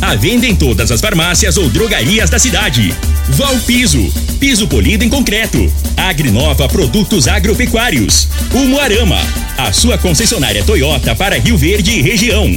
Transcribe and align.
A 0.00 0.14
venda 0.14 0.46
em 0.46 0.54
todas 0.54 0.90
as 0.90 1.00
farmácias 1.00 1.56
ou 1.56 1.68
drogarias 1.68 2.30
da 2.30 2.38
cidade. 2.38 2.94
Valpiso, 3.30 4.12
piso 4.38 4.68
polido 4.68 5.04
em 5.04 5.08
concreto. 5.08 5.72
Agrinova 5.96 6.68
Produtos 6.68 7.26
Agropecuários. 7.26 8.28
Umuarama, 8.52 9.18
a 9.56 9.72
sua 9.72 9.98
concessionária 9.98 10.62
Toyota 10.64 11.14
para 11.14 11.38
Rio 11.38 11.56
Verde 11.56 11.92
e 11.92 12.02
região. 12.02 12.56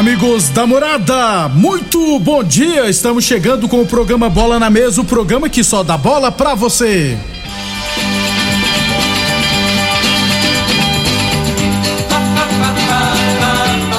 Amigos 0.00 0.48
da 0.48 0.66
morada, 0.66 1.46
muito 1.50 2.18
bom 2.20 2.42
dia! 2.42 2.88
Estamos 2.88 3.22
chegando 3.22 3.68
com 3.68 3.82
o 3.82 3.86
programa 3.86 4.30
Bola 4.30 4.58
na 4.58 4.70
Mesa 4.70 5.02
o 5.02 5.04
programa 5.04 5.46
que 5.46 5.62
só 5.62 5.82
dá 5.82 5.98
bola 5.98 6.32
pra 6.32 6.54
você. 6.54 7.18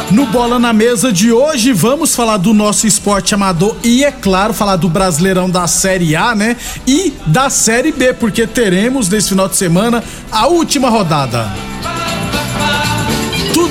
No 0.10 0.26
Bola 0.26 0.58
na 0.58 0.74
Mesa 0.74 1.14
de 1.14 1.32
hoje, 1.32 1.72
vamos 1.72 2.16
falar 2.16 2.38
do 2.38 2.52
nosso 2.52 2.88
esporte 2.88 3.36
amador 3.36 3.78
e, 3.84 4.04
é 4.04 4.12
claro, 4.12 4.56
falar 4.56 4.78
do 4.78 4.90
Brasileirão 4.90 5.48
da 5.48 5.68
Série 5.68 6.16
A, 6.16 6.34
né? 6.34 6.58
E 6.88 7.14
da 7.28 7.48
Série 7.52 7.92
B, 7.92 8.12
porque 8.16 8.48
teremos 8.48 9.08
nesse 9.08 9.30
final 9.30 9.48
de 9.48 9.56
semana 9.56 10.04
a 10.32 10.48
última 10.48 10.90
rodada. 10.90 11.71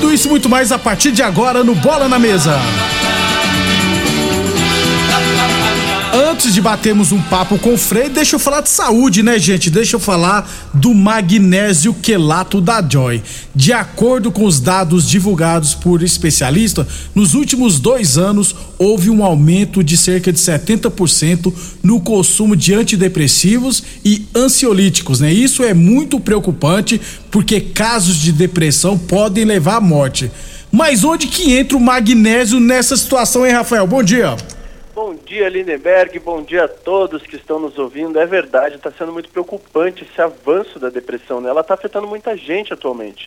Tudo 0.00 0.15
isso 0.15 0.28
e 0.28 0.31
muito 0.31 0.49
mais 0.49 0.72
a 0.72 0.78
partir 0.78 1.12
de 1.12 1.22
agora 1.22 1.62
no 1.62 1.75
Bola 1.75 2.09
na 2.09 2.19
Mesa. 2.19 2.59
Antes 6.41 6.55
de 6.55 6.62
batermos 6.62 7.12
um 7.12 7.21
papo 7.21 7.59
com 7.59 7.75
o 7.75 7.77
Frei, 7.77 8.09
deixa 8.09 8.34
eu 8.34 8.41
falar 8.41 8.62
de 8.62 8.71
saúde, 8.71 9.23
né, 9.23 9.39
gente? 9.39 9.69
Deixa 9.69 9.97
eu 9.97 10.01
falar 10.01 10.51
do 10.73 10.95
magnésio 10.95 11.93
quelato 11.93 12.62
da 12.62 12.81
Joy. 12.81 13.23
De 13.55 13.75
acordo 13.75 14.33
com 14.33 14.47
os 14.47 14.59
dados 14.59 15.06
divulgados 15.06 15.75
por 15.75 16.03
especialistas, 16.03 16.87
nos 17.15 17.34
últimos 17.34 17.79
dois 17.79 18.17
anos 18.17 18.56
houve 18.79 19.11
um 19.11 19.23
aumento 19.23 19.84
de 19.84 19.99
cerca 19.99 20.33
de 20.33 20.39
70% 20.39 21.53
no 21.83 22.00
consumo 22.00 22.56
de 22.56 22.73
antidepressivos 22.73 23.83
e 24.03 24.27
ansiolíticos, 24.34 25.21
né? 25.21 25.31
Isso 25.31 25.62
é 25.62 25.75
muito 25.75 26.19
preocupante 26.19 26.99
porque 27.31 27.61
casos 27.61 28.17
de 28.17 28.33
depressão 28.33 28.97
podem 28.97 29.45
levar 29.45 29.77
à 29.77 29.81
morte. 29.83 30.31
Mas 30.73 31.05
onde 31.05 31.27
que 31.27 31.53
entra 31.53 31.77
o 31.77 31.81
magnésio 31.81 32.59
nessa 32.59 32.97
situação, 32.97 33.45
hein, 33.45 33.53
Rafael? 33.53 33.87
Bom 33.87 34.03
dia. 34.03 34.39
Bom 35.03 35.15
dia, 35.15 35.49
Lindenberg. 35.49 36.19
Bom 36.19 36.43
dia 36.43 36.65
a 36.65 36.69
todos 36.69 37.22
que 37.22 37.34
estão 37.34 37.59
nos 37.59 37.78
ouvindo. 37.78 38.21
É 38.21 38.27
verdade, 38.27 38.75
está 38.75 38.91
sendo 38.91 39.11
muito 39.11 39.31
preocupante 39.31 40.05
esse 40.05 40.21
avanço 40.21 40.78
da 40.78 40.91
depressão. 40.91 41.41
Né? 41.41 41.49
Ela 41.49 41.62
está 41.62 41.72
afetando 41.72 42.06
muita 42.06 42.37
gente 42.37 42.75
atualmente. 42.75 43.27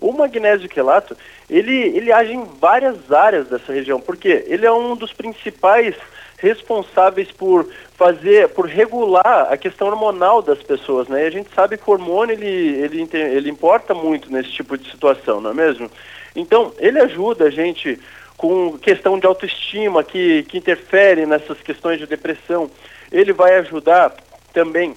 O 0.00 0.12
magnésio 0.12 0.68
quelato, 0.68 1.16
ele, 1.50 1.74
ele 1.74 2.12
age 2.12 2.32
em 2.32 2.44
várias 2.44 3.10
áreas 3.10 3.48
dessa 3.48 3.72
região, 3.72 4.00
porque 4.00 4.44
ele 4.46 4.64
é 4.64 4.70
um 4.70 4.94
dos 4.94 5.12
principais 5.12 5.96
responsáveis 6.36 7.32
por 7.32 7.68
fazer, 7.96 8.50
por 8.50 8.66
regular 8.66 9.48
a 9.50 9.56
questão 9.56 9.88
hormonal 9.88 10.40
das 10.40 10.62
pessoas, 10.62 11.08
né? 11.08 11.24
E 11.24 11.26
a 11.26 11.30
gente 11.30 11.52
sabe 11.52 11.76
que 11.76 11.90
o 11.90 11.94
hormônio, 11.94 12.34
ele, 12.34 12.46
ele, 12.46 13.08
ele 13.12 13.50
importa 13.50 13.92
muito 13.92 14.30
nesse 14.30 14.52
tipo 14.52 14.78
de 14.78 14.88
situação, 14.88 15.40
não 15.40 15.50
é 15.50 15.54
mesmo? 15.54 15.90
Então, 16.36 16.72
ele 16.78 17.00
ajuda 17.00 17.46
a 17.46 17.50
gente 17.50 17.98
com 18.38 18.78
questão 18.78 19.18
de 19.18 19.26
autoestima 19.26 20.04
que, 20.04 20.44
que 20.44 20.56
interfere 20.56 21.26
nessas 21.26 21.60
questões 21.60 21.98
de 21.98 22.06
depressão. 22.06 22.70
Ele 23.10 23.32
vai 23.32 23.56
ajudar 23.56 24.14
também 24.52 24.94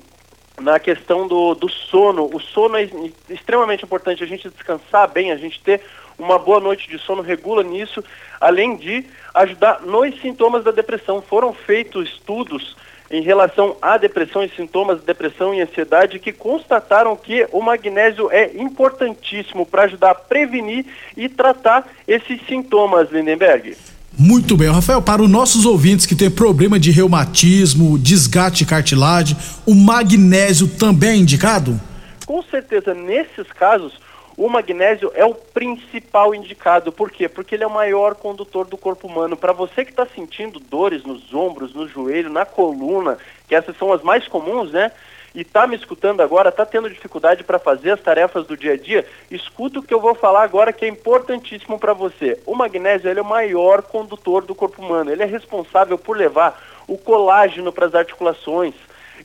na 0.62 0.80
questão 0.80 1.28
do, 1.28 1.56
do 1.56 1.68
sono. 1.68 2.30
O 2.32 2.40
sono 2.40 2.78
é 2.78 2.88
extremamente 3.28 3.84
importante, 3.84 4.24
a 4.24 4.28
gente 4.28 4.48
descansar 4.48 5.10
bem, 5.10 5.32
a 5.32 5.38
gente 5.38 5.60
ter 5.60 5.82
uma 6.20 6.38
boa 6.38 6.60
noite 6.60 6.88
de 6.88 7.00
sono 7.00 7.24
regula 7.24 7.64
nisso, 7.64 8.04
além 8.40 8.78
de 8.78 9.06
ajudar 9.34 9.82
nos 9.82 10.22
sintomas 10.22 10.64
da 10.64 10.70
depressão. 10.70 11.20
Foram 11.20 11.52
feitos 11.52 12.10
estudos 12.10 12.78
em 13.12 13.22
relação 13.22 13.76
à 13.82 13.98
depressão 13.98 14.44
e 14.44 14.50
sintomas 14.50 15.00
de 15.00 15.06
depressão 15.06 15.54
e 15.54 15.62
ansiedade 15.62 16.18
que 16.18 16.32
constataram 16.32 17.16
que 17.16 17.46
o 17.52 17.62
magnésio 17.62 18.32
é 18.32 18.52
importantíssimo 18.56 19.66
para 19.66 19.84
ajudar 19.84 20.12
a 20.12 20.16
prevenir 20.16 20.86
e 21.18 21.28
tratar 21.28 21.88
esses 22.08 22.40
sintomas, 22.48 23.12
Lindenberg. 23.12 23.76
Muito 24.18 24.58
bem, 24.58 24.70
Rafael, 24.70 25.02
para 25.02 25.22
os 25.22 25.30
nossos 25.30 25.66
ouvintes 25.66 26.06
que 26.06 26.16
têm 26.16 26.30
problema 26.30 26.80
de 26.80 26.92
reumatismo, 26.92 27.98
desgaste 27.98 28.60
de 28.60 28.66
cartilagem, 28.66 29.38
o 29.66 29.74
magnésio 29.74 30.68
também 30.68 31.10
é 31.12 31.16
indicado? 31.16 31.80
Com 32.26 32.42
certeza, 32.44 32.94
nesses 32.94 33.48
casos, 33.58 33.94
o 34.44 34.50
magnésio 34.50 35.12
é 35.14 35.24
o 35.24 35.36
principal 35.36 36.34
indicado. 36.34 36.92
Por 36.92 37.12
quê? 37.12 37.30
Porque 37.30 37.54
ele 37.54 37.64
é 37.64 37.68
o 37.68 37.72
maior 37.72 38.16
condutor 38.16 38.66
do 38.66 38.76
corpo 38.76 39.06
humano. 39.06 39.38
Para 39.38 39.54
você 39.54 39.86
que 39.86 39.92
está 39.92 40.04
sentindo 40.08 40.60
dores 40.60 41.04
nos 41.04 41.32
ombros, 41.32 41.76
no 41.76 41.88
joelho, 41.88 42.28
na 42.28 42.44
coluna, 42.44 43.20
que 43.48 43.54
essas 43.54 43.78
são 43.78 43.94
as 43.94 44.02
mais 44.02 44.28
comuns, 44.28 44.72
né? 44.72 44.92
E 45.36 45.42
está 45.42 45.68
me 45.68 45.76
escutando 45.76 46.22
agora, 46.22 46.50
está 46.50 46.66
tendo 46.66 46.90
dificuldade 46.90 47.44
para 47.44 47.60
fazer 47.60 47.92
as 47.92 48.02
tarefas 48.02 48.48
do 48.48 48.58
dia 48.58 48.74
a 48.74 48.78
dia, 48.78 49.06
escuta 49.30 49.78
o 49.78 49.84
que 49.84 49.94
eu 49.94 50.00
vou 50.00 50.16
falar 50.16 50.42
agora 50.42 50.74
que 50.74 50.86
é 50.86 50.88
importantíssimo 50.88 51.78
para 51.78 51.94
você. 51.94 52.42
O 52.44 52.56
magnésio 52.56 53.12
é 53.12 53.22
o 53.22 53.24
maior 53.24 53.84
condutor 53.84 54.44
do 54.44 54.56
corpo 54.56 54.82
humano. 54.82 55.12
Ele 55.12 55.22
é 55.22 55.28
responsável 55.28 56.00
por 56.00 56.18
levar 56.18 56.60
o 56.88 56.98
colágeno 56.98 57.72
para 57.72 57.86
as 57.86 57.94
articulações, 57.94 58.74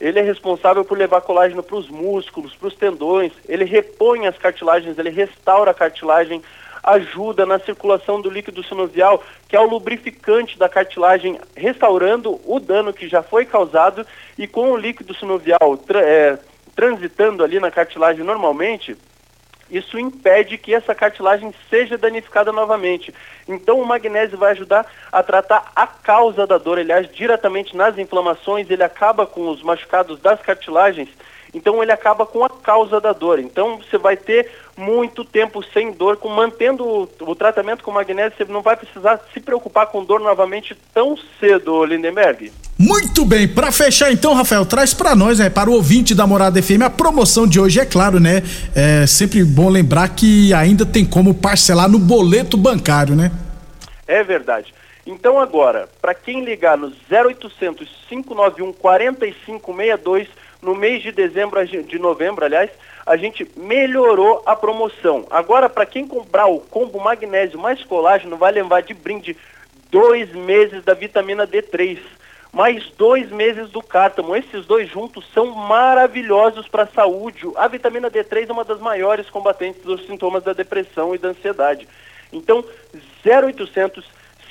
ele 0.01 0.19
é 0.19 0.23
responsável 0.23 0.85
por 0.85 0.97
levar 0.97 1.21
colágeno 1.21 1.63
para 1.63 1.77
os 1.77 1.89
músculos, 1.89 2.55
para 2.55 2.69
os 2.69 2.75
tendões, 2.75 3.33
ele 3.49 3.65
repõe 3.65 4.27
as 4.27 4.37
cartilagens, 4.37 4.99
ele 4.99 5.11
restaura 5.11 5.71
a 5.71 5.75
cartilagem, 5.75 6.43
ajuda 6.83 7.45
na 7.45 7.59
circulação 7.59 8.21
do 8.21 8.31
líquido 8.31 8.63
sinovial, 8.63 9.23
que 9.49 9.57
é 9.57 9.61
o 9.61 9.69
lubrificante 9.69 10.59
da 10.59 10.69
cartilagem, 10.69 11.39
restaurando 11.57 12.41
o 12.45 12.61
dano 12.61 12.93
que 12.93 13.09
já 13.09 13.23
foi 13.23 13.45
causado. 13.45 14.07
E 14.39 14.47
com 14.47 14.71
o 14.71 14.77
líquido 14.77 15.15
sinovial 15.15 15.77
tra 15.85 16.01
é, 16.01 16.39
transitando 16.77 17.43
ali 17.43 17.59
na 17.59 17.71
cartilagem 17.71 18.23
normalmente, 18.23 18.97
isso 19.71 19.99
impede 19.99 20.59
que 20.59 20.75
essa 20.75 20.95
cartilagem 20.95 21.53
seja 21.69 21.99
danificada 21.99 22.53
novamente. 22.53 23.13
Então 23.49 23.81
o 23.81 23.87
magnésio 23.87 24.39
vai 24.39 24.53
ajudar 24.53 24.87
a 25.11 25.23
tratar 25.23 25.73
a 25.75 25.87
causa 25.87 26.47
da 26.47 26.59
dor, 26.59 26.79
ele 26.79 26.93
age 26.93 27.09
diretamente 27.09 27.77
nas 27.77 27.99
inflamações, 27.99 28.71
ele 28.71 28.83
acaba 28.83 29.27
com 29.27 29.49
os 29.49 29.63
machucados 29.63 30.21
das 30.21 30.41
cartilagens, 30.41 31.09
então 31.55 31.83
ele 31.83 31.93
acaba 31.93 32.27
com 32.27 32.45
a 32.45 32.51
causa 32.51 33.01
da 33.01 33.13
dor. 33.13 33.39
Então 33.39 33.79
você 33.79 33.97
vai 33.99 34.17
ter 34.17 34.51
muito 34.77 35.25
tempo 35.25 35.63
sem 35.63 35.93
dor, 35.93 36.17
com 36.17 36.29
mantendo 36.29 36.85
o, 36.85 37.09
o 37.21 37.35
tratamento 37.35 37.83
com 37.83 37.91
magnésio, 37.91 38.37
você 38.37 38.45
não 38.45 38.63
vai 38.63 38.77
precisar 38.77 39.21
se 39.33 39.41
preocupar 39.41 39.87
com 39.87 40.05
dor 40.05 40.21
novamente 40.21 40.75
tão 40.93 41.17
cedo, 41.41 41.85
Lindenberg. 41.85 42.53
Muito 42.79 43.25
bem, 43.25 43.49
para 43.49 43.73
fechar 43.73 44.13
então, 44.13 44.35
Rafael, 44.35 44.67
traz 44.67 44.93
para 44.93 45.17
nós, 45.17 45.39
né, 45.39 45.49
para 45.49 45.71
o 45.71 45.73
ouvinte 45.73 46.15
da 46.15 46.27
Morada 46.27 46.63
FM, 46.63 46.83
a 46.85 46.91
promoção 46.91 47.47
de 47.47 47.59
hoje, 47.59 47.81
é 47.81 47.87
claro, 47.87 48.21
né? 48.21 48.43
É 48.75 49.07
sempre 49.07 49.43
bom 49.43 49.71
lembrar 49.71 50.07
que 50.11 50.53
ainda 50.53 50.85
tem 50.85 51.03
como 51.03 51.33
parcelar 51.33 51.89
no 51.89 51.99
boleto 51.99 52.55
bancário, 52.55 53.17
né? 53.17 53.33
É 54.07 54.23
verdade. 54.23 54.75
Então 55.07 55.41
agora, 55.41 55.89
para 56.03 56.13
quem 56.13 56.45
ligar 56.45 56.77
no 56.77 56.93
0800 57.11 57.89
591 58.11 58.75
4562 58.75 60.29
no 60.61 60.75
mês 60.75 61.03
de 61.03 61.13
dezembro, 61.13 61.67
de 61.67 61.99
novembro, 61.99 62.45
aliás, 62.45 62.69
a 63.07 63.17
gente 63.17 63.51
melhorou 63.57 64.43
a 64.45 64.55
promoção. 64.55 65.25
Agora, 65.31 65.71
para 65.71 65.87
quem 65.87 66.07
comprar 66.07 66.47
o 66.47 66.61
combo 66.61 67.01
magnésio 67.01 67.59
mais 67.59 67.83
colágeno, 67.85 68.37
vai 68.37 68.53
levar 68.53 68.83
de 68.83 68.93
brinde 68.93 69.35
dois 69.91 70.31
meses 70.35 70.85
da 70.85 70.93
vitamina 70.93 71.47
D3 71.47 71.99
mais 72.57 72.91
dois 72.97 73.31
meses 73.31 73.69
do 73.69 73.83
cártamo. 73.83 74.35
Esses 74.35 74.65
dois 74.65 74.89
juntos 74.89 75.27
são 75.35 75.51
maravilhosos 75.51 76.67
para 76.67 76.85
a 76.85 76.87
saúde. 76.87 77.43
A 77.55 77.69
vitamina 77.69 78.11
D3 78.11 78.49
é 78.49 78.53
uma 78.53 78.65
das 78.65 78.81
maiores 78.81 79.29
combatentes 79.29 79.83
dos 79.83 80.07
sintomas 80.07 80.43
da 80.43 80.55
depressão 80.55 81.15
e 81.15 81.19
da 81.19 81.29
ansiedade. 81.29 81.87
Então, 82.33 82.65
0800 83.23 84.03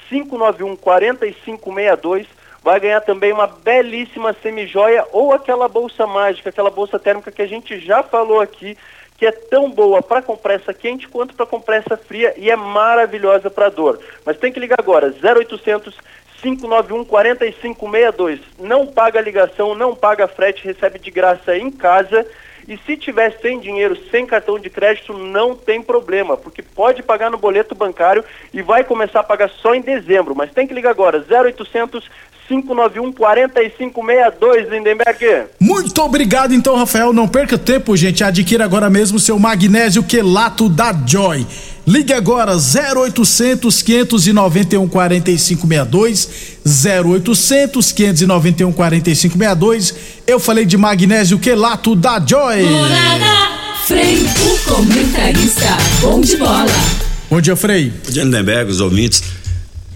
591 0.07 0.75
4562 0.75 2.27
vai 2.61 2.79
ganhar 2.79 3.01
também 3.01 3.33
uma 3.33 3.47
belíssima 3.47 4.35
semijoia 4.39 5.03
ou 5.11 5.33
aquela 5.33 5.67
bolsa 5.67 6.05
mágica, 6.05 6.49
aquela 6.49 6.69
bolsa 6.69 6.99
térmica 6.99 7.31
que 7.31 7.41
a 7.41 7.47
gente 7.47 7.79
já 7.79 8.03
falou 8.03 8.39
aqui, 8.39 8.77
que 9.17 9.25
é 9.25 9.31
tão 9.31 9.67
boa 9.71 10.03
para 10.03 10.21
compressa 10.21 10.71
quente 10.75 11.07
quanto 11.07 11.33
para 11.33 11.47
compressa 11.47 11.97
fria 11.97 12.35
e 12.37 12.51
é 12.51 12.55
maravilhosa 12.55 13.49
para 13.49 13.69
dor. 13.69 13.99
Mas 14.23 14.37
tem 14.37 14.53
que 14.53 14.59
ligar 14.59 14.79
agora, 14.79 15.11
0800 15.23 15.97
591 16.45 17.05
4562. 17.05 18.39
Não 18.59 18.85
paga 18.85 19.19
ligação, 19.19 19.73
não 19.73 19.95
paga 19.95 20.27
frete, 20.27 20.63
recebe 20.63 20.99
de 20.99 21.09
graça 21.09 21.57
em 21.57 21.71
casa. 21.71 22.25
E 22.67 22.77
se 22.85 22.97
tiver 22.97 23.37
sem 23.41 23.59
dinheiro, 23.59 23.97
sem 24.09 24.25
cartão 24.25 24.59
de 24.59 24.69
crédito, 24.69 25.13
não 25.13 25.55
tem 25.55 25.81
problema, 25.83 26.35
porque 26.35 26.63
pode 26.63 27.03
pagar 27.03 27.29
no 27.29 27.37
boleto 27.37 27.75
bancário 27.75 28.23
e 28.51 28.61
vai 28.61 28.83
começar 28.83 29.19
a 29.19 29.23
pagar 29.23 29.49
só 29.49 29.75
em 29.75 29.81
dezembro. 29.81 30.35
Mas 30.35 30.51
tem 30.51 30.65
que 30.65 30.73
ligar 30.73 30.89
agora, 30.89 31.23
0800 31.29 32.09
591 32.47 33.11
4562, 33.11 34.69
Lindenberg. 34.69 35.47
Muito 35.59 35.99
obrigado, 36.01 36.53
então, 36.53 36.75
Rafael. 36.75 37.11
Não 37.11 37.27
perca 37.27 37.57
tempo, 37.57 37.95
gente. 37.97 38.23
Adquira 38.23 38.63
agora 38.63 38.89
mesmo 38.89 39.19
seu 39.19 39.39
magnésio 39.39 40.03
quelato 40.03 40.69
da 40.69 40.93
Joy. 41.05 41.45
Ligue 41.87 42.13
agora 42.13 42.53
0800 42.55 43.83
591 43.83 44.87
4562 44.87 46.29
0800 46.65 47.91
591 47.91 48.71
4562. 48.73 49.93
Eu 50.25 50.39
falei 50.39 50.65
de 50.65 50.77
magnésio 50.77 51.37
quelato 51.37 51.95
da 51.95 52.19
Joy. 52.19 52.63
Morada, 52.63 53.25
Frei, 53.85 54.17
o 54.17 54.73
comentarista, 54.73 55.77
bom 56.01 56.21
de 56.21 56.37
bola. 56.37 56.65
Bom 57.29 57.39
dia, 57.39 57.55
Frei. 57.55 57.93
Bom 58.03 58.11
dia, 58.11 58.23
Lindenberg, 58.23 58.71
os 58.71 58.81
ouvintes. 58.81 59.21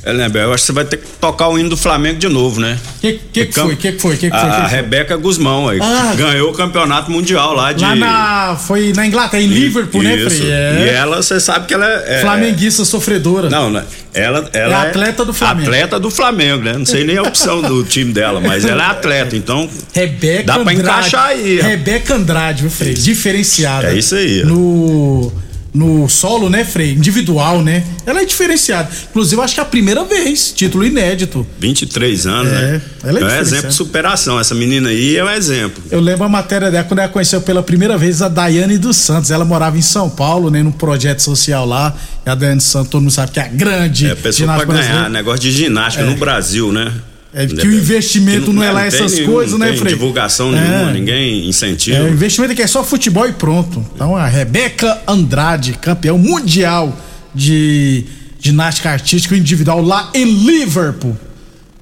É, 0.01 0.11
Lindenberg, 0.13 0.47
eu 0.47 0.53
acho 0.53 0.61
que 0.63 0.67
você 0.67 0.71
vai 0.71 0.85
ter 0.85 0.95
que 0.95 1.05
tocar 1.19 1.49
o 1.49 1.59
hino 1.59 1.69
do 1.69 1.75
Flamengo 1.75 2.17
de 2.19 2.29
novo, 2.29 2.61
né? 2.61 2.77
O 2.97 2.99
que, 3.01 3.19
que, 3.33 3.45
que, 3.47 3.51
foi? 3.53 3.75
que, 3.75 3.91
que 3.91 3.99
foi? 3.99 4.15
Que, 4.15 4.29
que 4.29 4.35
a, 4.35 4.39
foi? 4.39 4.49
a 4.49 4.65
Rebeca 4.67 5.17
Guzmão 5.17 5.67
aí, 5.67 5.77
Ah. 5.81 6.13
ganhou 6.15 6.51
o 6.51 6.53
campeonato 6.53 7.11
mundial 7.11 7.53
lá 7.53 7.73
de. 7.73 7.83
Lá 7.83 7.95
na. 7.95 8.55
Foi 8.55 8.93
na 8.93 9.05
Inglaterra, 9.05 9.43
em 9.43 9.47
Liverpool, 9.47 10.01
né, 10.01 10.15
Isso. 10.15 10.37
Frei? 10.37 10.51
É. 10.51 10.83
E 10.85 10.89
ela, 10.89 11.17
você 11.21 11.37
sabe 11.39 11.67
que 11.67 11.73
ela 11.73 11.85
é. 11.85 12.21
Flamenguista 12.21 12.85
sofredora. 12.85 13.49
Não, 13.49 13.69
né? 13.69 13.83
Ela, 14.13 14.49
ela 14.53 14.85
É 14.85 14.87
atleta 14.89 15.25
do 15.25 15.33
Flamengo. 15.33 15.67
Atleta 15.69 15.99
do 15.99 16.09
Flamengo, 16.09 16.63
né? 16.63 16.73
Não 16.77 16.85
sei 16.85 17.03
nem 17.03 17.17
a 17.17 17.23
opção 17.23 17.61
do 17.61 17.83
time 17.85 18.13
dela, 18.13 18.39
mas 18.39 18.63
ela 18.63 18.83
é 18.83 18.87
atleta, 18.87 19.35
então. 19.35 19.69
Rebeca 19.93 20.43
Dá 20.43 20.53
pra 20.53 20.61
Andrade. 20.61 20.79
encaixar 20.79 21.25
aí. 21.27 21.59
Rebeca 21.61 22.15
Andrade, 22.15 22.61
viu, 22.61 22.71
Frei? 22.71 22.93
Diferenciada. 22.93 23.91
É 23.91 23.95
isso 23.97 24.15
aí, 24.15 24.43
ó. 24.43 24.47
No, 24.47 25.33
no 25.73 26.09
solo, 26.09 26.49
né, 26.49 26.63
Frei? 26.65 26.93
Individual, 26.93 27.61
né? 27.61 27.83
Ela 28.05 28.21
é 28.21 28.25
diferenciada. 28.25 28.89
Inclusive, 29.09 29.41
acho 29.41 29.53
que 29.53 29.59
é 29.59 29.63
a 29.63 29.65
primeira 29.65 30.03
vez, 30.03 30.51
título 30.51 30.83
inédito. 30.85 31.45
23 31.59 32.25
anos, 32.25 32.51
É, 32.51 32.55
né? 32.73 32.81
ela 33.03 33.19
é 33.19 33.21
é 33.21 33.25
um 33.25 33.39
exemplo 33.41 33.69
de 33.69 33.75
superação. 33.75 34.39
Essa 34.39 34.55
menina 34.55 34.89
aí 34.89 35.15
é 35.17 35.23
um 35.23 35.29
exemplo. 35.29 35.83
Eu 35.91 35.99
lembro 35.99 36.23
a 36.25 36.29
matéria 36.29 36.71
dela 36.71 36.83
quando 36.83 36.99
ela 36.99 37.09
conheceu 37.09 37.41
pela 37.41 37.61
primeira 37.61 37.97
vez 37.97 38.21
a 38.21 38.27
Daiane 38.27 38.77
dos 38.77 38.97
Santos. 38.97 39.29
Ela 39.31 39.45
morava 39.45 39.77
em 39.77 39.81
São 39.81 40.09
Paulo, 40.09 40.49
né, 40.49 40.63
num 40.63 40.71
projeto 40.71 41.19
social 41.21 41.65
lá. 41.65 41.95
E 42.25 42.29
a 42.29 42.35
Daiane 42.35 42.57
dos 42.57 42.65
Santos, 42.67 42.89
todo 42.89 43.01
mundo 43.01 43.11
sabe 43.11 43.31
que 43.31 43.39
é 43.39 43.43
a 43.43 43.47
grande 43.47 44.07
É, 44.07 44.11
a 44.11 44.15
pessoa 44.15 44.47
pra 44.55 44.65
ganhar 44.65 44.73
brasileira. 44.81 45.09
negócio 45.09 45.39
de 45.41 45.51
ginástica 45.51 46.03
no 46.05 46.15
Brasil, 46.15 46.71
né? 46.71 46.91
É 47.33 47.45
que 47.45 47.67
o 47.67 47.73
investimento 47.73 48.45
Que 48.47 48.53
não 48.53 48.63
é 48.63 48.71
lá 48.71 48.85
essas 48.85 49.13
nenhum- 49.13 49.31
coisas, 49.33 49.51
não 49.51 49.59
né, 49.59 49.67
tem 49.69 49.77
Frei? 49.77 49.93
divulgação 49.93 50.55
É. 50.55 50.59
nenhuma, 50.61 50.91
ninguém 50.93 51.47
incentiva. 51.47 51.97
É, 51.97 52.01
o 52.01 52.09
investimento 52.09 52.53
aqui 52.53 52.61
é 52.63 52.67
só 52.67 52.83
futebol 52.83 53.27
e 53.27 53.33
pronto. 53.33 53.85
Então 53.93 54.15
a 54.15 54.25
Rebeca 54.27 54.99
Andrade, 55.07 55.73
campeão 55.73 56.17
mundial 56.17 56.97
de 57.35 58.05
ginástica 58.39 58.89
artística 58.89 59.35
individual 59.37 59.79
lá 59.81 60.09
em 60.15 60.23
Liverpool. 60.25 61.15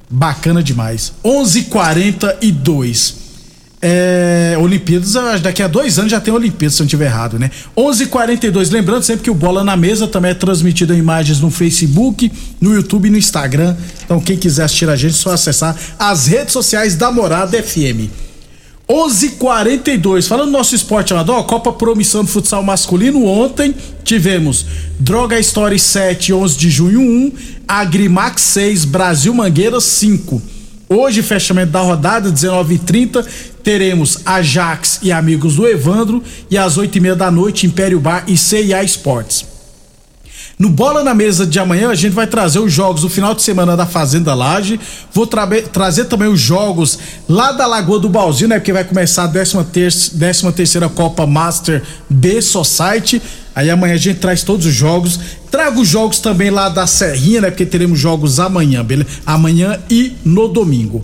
Bacana 0.10 0.62
demais. 0.62 1.14
11:42. 1.24 3.27
É, 3.80 4.58
Olimpíadas, 4.60 5.14
daqui 5.40 5.62
a 5.62 5.68
dois 5.68 6.00
anos 6.00 6.10
já 6.10 6.20
tem 6.20 6.34
Olimpíadas, 6.34 6.74
se 6.76 6.82
eu 6.82 6.86
não 6.86 6.88
estiver 6.88 7.06
errado, 7.06 7.38
né? 7.38 7.52
11:42. 7.76 8.72
Lembrando 8.72 9.04
sempre 9.04 9.24
que 9.24 9.30
o 9.30 9.36
Bola 9.36 9.64
na 9.64 9.78
Mesa 9.78 10.08
também 10.08 10.32
é 10.32 10.34
transmitido 10.34 10.96
em 10.96 10.98
imagens 10.98 11.40
no 11.40 11.52
Facebook, 11.52 12.32
no 12.60 12.74
YouTube 12.74 13.08
e 13.08 13.12
no 13.12 13.18
Instagram. 13.18 13.76
Então, 14.04 14.20
quem 14.20 14.36
quiser 14.36 14.64
assistir 14.64 14.90
a 14.90 14.96
gente, 14.96 15.14
é 15.14 15.18
só 15.18 15.32
acessar 15.32 15.76
as 16.00 16.26
redes 16.26 16.54
sociais 16.54 16.96
da 16.96 17.12
Morada 17.12 17.62
FM. 17.62 18.10
11:42. 18.90 20.28
Falando 20.28 20.48
do 20.48 20.54
nosso 20.54 20.74
esporte 20.74 21.14
amador, 21.14 21.44
Copa 21.44 21.72
Promissão 21.72 22.24
do 22.24 22.30
Futsal 22.32 22.64
Masculino. 22.64 23.26
Ontem 23.26 23.76
tivemos 24.04 24.66
Droga 25.00 25.40
Story 25.40 25.78
7, 25.78 26.34
11 26.34 26.58
de 26.58 26.70
junho 26.72 27.02
1, 27.02 27.32
Agrimax 27.68 28.42
6, 28.42 28.86
Brasil 28.86 29.34
Mangueiras 29.36 29.84
5. 29.84 30.42
Hoje, 30.90 31.22
fechamento 31.22 31.72
da 31.72 31.82
rodada, 31.82 32.32
19h30, 32.32 33.26
teremos 33.62 34.22
Ajax 34.26 35.00
e 35.04 35.12
Amigos 35.12 35.58
do 35.58 35.68
Evandro. 35.68 36.24
E 36.50 36.58
às 36.58 36.78
8h30 36.78 37.16
da 37.16 37.30
noite, 37.30 37.68
Império 37.68 38.00
Bar 38.00 38.24
e 38.28 38.38
CIA 38.38 38.84
Esportes. 38.84 39.57
No 40.60 40.70
Bola 40.70 41.04
na 41.04 41.14
Mesa 41.14 41.46
de 41.46 41.60
amanhã, 41.60 41.90
a 41.90 41.96
gente 41.96 42.14
vai 42.14 42.26
trazer 42.26 42.58
os 42.58 42.74
jogos 42.74 43.02
do 43.04 43.10
final 43.10 43.36
de 43.36 43.44
semana 43.44 43.78
da 43.78 43.86
Fazenda 43.86 44.34
Laje. 44.34 44.80
Vou 45.14 45.28
trabe- 45.28 45.62
trazer 45.62 46.06
também 46.06 46.28
os 46.28 46.40
jogos 46.40 46.98
lá 47.30 47.52
da 47.52 47.68
Lagoa 47.68 48.00
do 48.00 48.10
Balzinho, 48.10 48.50
né? 48.50 48.58
Porque 48.58 48.74
vai 48.74 48.84
começar 48.84 49.26
a 49.26 49.28
13 49.28 50.52
terceira 50.56 50.90
Copa 50.90 51.28
Master 51.28 51.84
B 52.10 52.42
Society. 52.42 53.22
Aí 53.54 53.70
amanhã 53.70 53.94
a 53.94 53.98
gente 53.98 54.18
traz 54.18 54.42
todos 54.42 54.66
os 54.66 54.74
jogos. 54.74 55.20
Trago 55.52 55.82
os 55.82 55.88
jogos 55.88 56.20
também 56.20 56.50
lá 56.50 56.70
da 56.70 56.88
Serrinha, 56.88 57.42
né? 57.42 57.50
Porque 57.52 57.66
teremos 57.66 58.00
jogos 58.00 58.40
amanhã, 58.40 58.84
beleza? 58.84 59.10
Amanhã 59.28 59.80
e 59.92 60.16
no 60.26 60.48
domingo. 60.48 61.04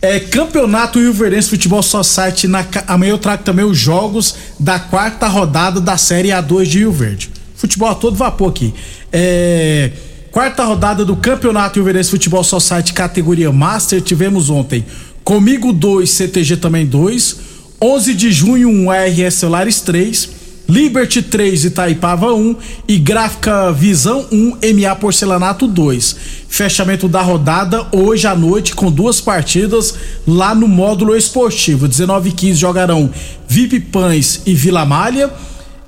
É, 0.00 0.20
Campeonato 0.20 1.00
Rio 1.00 1.12
Verdense 1.12 1.48
Futebol 1.50 1.82
Society. 1.82 2.46
Na, 2.46 2.64
amanhã 2.86 3.10
eu 3.10 3.18
trago 3.18 3.42
também 3.42 3.64
os 3.64 3.76
jogos 3.76 4.36
da 4.60 4.78
quarta 4.78 5.26
rodada 5.26 5.80
da 5.80 5.96
Série 5.96 6.28
A2 6.28 6.62
de 6.66 6.78
Rio 6.78 6.92
Verde. 6.92 7.30
Futebol 7.58 7.88
a 7.90 7.94
todo 7.94 8.16
vapor 8.16 8.48
aqui. 8.48 8.72
É, 9.12 9.90
quarta 10.30 10.64
rodada 10.64 11.04
do 11.04 11.14
Campeonato 11.16 11.74
Rio 11.74 11.84
Verdense 11.84 12.10
Futebol 12.10 12.42
Society 12.42 12.94
categoria 12.94 13.52
Master. 13.52 14.00
Tivemos 14.00 14.48
ontem 14.48 14.86
Comigo 15.28 15.74
2, 15.74 16.08
CTG 16.08 16.56
também 16.56 16.86
2. 16.86 17.36
11 17.82 18.14
de 18.14 18.32
junho, 18.32 18.70
1 18.70 18.90
ARS 18.90 19.34
Celulares 19.34 19.82
3. 19.82 20.30
Liberty 20.66 21.20
3, 21.20 21.66
Itaipava 21.66 22.32
1 22.32 22.56
e 22.88 22.96
Gráfica 22.96 23.70
Visão 23.70 24.26
1, 24.32 24.58
MA 24.80 24.96
Porcelanato 24.96 25.66
2. 25.66 26.16
Fechamento 26.48 27.06
da 27.08 27.20
rodada 27.20 27.86
hoje 27.92 28.26
à 28.26 28.34
noite 28.34 28.74
com 28.74 28.90
duas 28.90 29.20
partidas 29.20 29.94
lá 30.26 30.54
no 30.54 30.66
módulo 30.66 31.14
esportivo. 31.14 31.86
19 31.86 32.30
e 32.30 32.32
15 32.32 32.58
jogarão 32.58 33.10
VIP 33.46 33.80
Pães 33.80 34.40
e 34.46 34.54
Vila 34.54 34.86
Malha. 34.86 35.30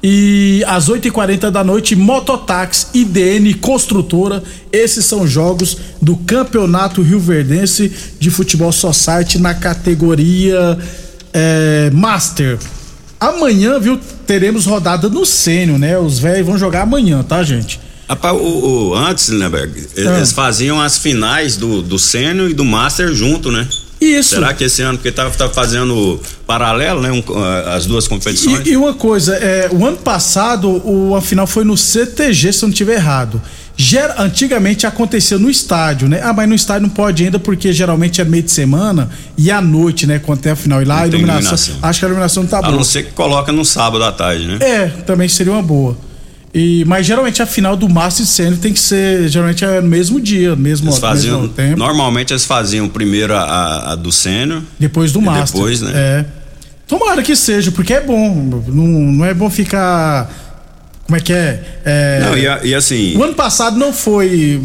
E 0.02 0.64
às 0.66 0.88
8h40 0.88 1.50
da 1.50 1.62
noite, 1.62 1.94
Mototax, 1.94 2.88
IDN 2.94 3.52
Construtora. 3.54 4.42
Esses 4.72 5.04
são 5.04 5.26
jogos 5.26 5.76
do 6.00 6.16
Campeonato 6.16 7.02
Rio 7.02 7.20
Verdense 7.20 7.92
de 8.18 8.30
Futebol 8.30 8.72
Society 8.72 9.38
na 9.38 9.52
categoria 9.54 10.78
é, 11.32 11.90
Master. 11.92 12.58
Amanhã, 13.18 13.78
viu, 13.78 13.98
teremos 14.26 14.64
rodada 14.64 15.08
no 15.10 15.26
Sênio, 15.26 15.78
né? 15.78 15.98
Os 15.98 16.18
velhos 16.18 16.46
vão 16.46 16.56
jogar 16.56 16.82
amanhã, 16.82 17.22
tá, 17.22 17.42
gente? 17.42 17.78
Rapaz, 18.08 18.34
o, 18.34 18.40
o- 18.90 18.94
antes, 18.94 19.28
Lindenberg, 19.28 19.86
Ah. 19.98 20.16
eles 20.16 20.32
faziam 20.32 20.80
as 20.80 20.96
finais 20.96 21.56
do, 21.58 21.82
do 21.82 21.98
Sênior 21.98 22.48
e 22.50 22.54
do 22.54 22.64
Master 22.64 23.12
junto, 23.12 23.52
né? 23.52 23.68
Isso. 24.00 24.30
Será 24.30 24.54
que 24.54 24.64
esse 24.64 24.80
ano, 24.80 24.96
porque 24.96 25.12
tá, 25.12 25.28
tá 25.30 25.48
fazendo 25.48 26.18
paralelo, 26.46 27.02
né? 27.02 27.12
um, 27.12 27.22
ah, 27.36 27.74
as 27.74 27.84
duas 27.84 28.08
competições. 28.08 28.66
E, 28.66 28.70
e 28.70 28.76
uma 28.76 28.94
coisa, 28.94 29.34
é, 29.36 29.68
o 29.70 29.84
ano 29.84 29.98
passado 29.98 30.68
o, 30.86 31.14
a 31.14 31.20
final 31.20 31.46
foi 31.46 31.64
no 31.64 31.76
CTG, 31.76 32.52
se 32.52 32.64
eu 32.64 32.68
não 32.68 32.72
estiver 32.72 32.94
errado. 32.94 33.40
Ger- 33.76 34.14
antigamente 34.18 34.86
acontecia 34.86 35.38
no 35.38 35.48
estádio, 35.50 36.08
né? 36.08 36.20
Ah, 36.22 36.32
mas 36.32 36.48
no 36.48 36.54
estádio 36.54 36.82
não 36.88 36.94
pode 36.94 37.24
ainda 37.24 37.38
porque 37.38 37.72
geralmente 37.72 38.20
é 38.20 38.24
meio 38.24 38.42
de 38.42 38.50
semana 38.50 39.08
e 39.38 39.50
à 39.50 39.60
noite, 39.60 40.06
né? 40.06 40.18
Quando 40.18 40.40
tem 40.40 40.52
a 40.52 40.56
final. 40.56 40.82
E 40.82 40.84
lá 40.84 40.96
Não 40.96 41.02
a 41.02 41.06
iluminação, 41.06 41.40
iluminação. 41.54 41.76
Acho 41.82 41.98
que 42.00 42.04
a 42.04 42.08
iluminação 42.08 42.42
não 42.42 42.50
tá 42.50 42.58
a 42.58 42.62
boa. 42.62 42.74
não 42.76 42.84
ser 42.84 43.04
que 43.04 43.12
coloca 43.12 43.52
no 43.52 43.64
sábado 43.64 44.04
à 44.04 44.12
tarde, 44.12 44.44
né? 44.46 44.58
É, 44.60 44.86
também 45.06 45.28
seria 45.28 45.52
uma 45.52 45.62
boa. 45.62 45.96
E, 46.52 46.84
mas 46.84 47.06
geralmente 47.06 47.40
a 47.40 47.46
final 47.46 47.76
do 47.76 47.88
Master 47.88 48.24
e 48.24 48.26
Sênior 48.28 48.58
tem 48.58 48.72
que 48.72 48.80
ser, 48.80 49.28
geralmente 49.28 49.64
é 49.64 49.80
no 49.80 49.86
mesmo 49.86 50.20
dia, 50.20 50.56
mesmo, 50.56 50.88
Eles 50.88 50.98
faziam, 50.98 51.42
mesmo 51.42 51.54
tempo. 51.54 51.76
normalmente 51.78 52.32
eles 52.32 52.44
faziam 52.44 52.88
primeiro 52.88 53.34
a, 53.36 53.40
a- 53.42 53.92
a 53.92 53.94
do 53.94 54.10
Sênior. 54.10 54.60
Depois 54.78 55.12
do 55.12 55.20
Master. 55.20 55.54
depois, 55.54 55.80
né? 55.80 55.92
É. 55.94 56.24
Tomara 56.88 57.22
que 57.22 57.36
seja, 57.36 57.70
porque 57.70 57.94
é 57.94 58.00
bom. 58.00 58.62
Não, 58.66 58.84
não 58.86 59.24
é 59.24 59.32
bom 59.32 59.48
ficar. 59.48 60.28
Como 61.04 61.16
é 61.16 61.20
que 61.20 61.32
é? 61.32 61.62
É, 61.84 62.20
Não, 62.24 62.36
e, 62.36 62.70
e 62.70 62.74
assim. 62.74 63.16
O 63.16 63.22
ano 63.22 63.34
passado 63.34 63.78
não 63.78 63.92
foi 63.92 64.60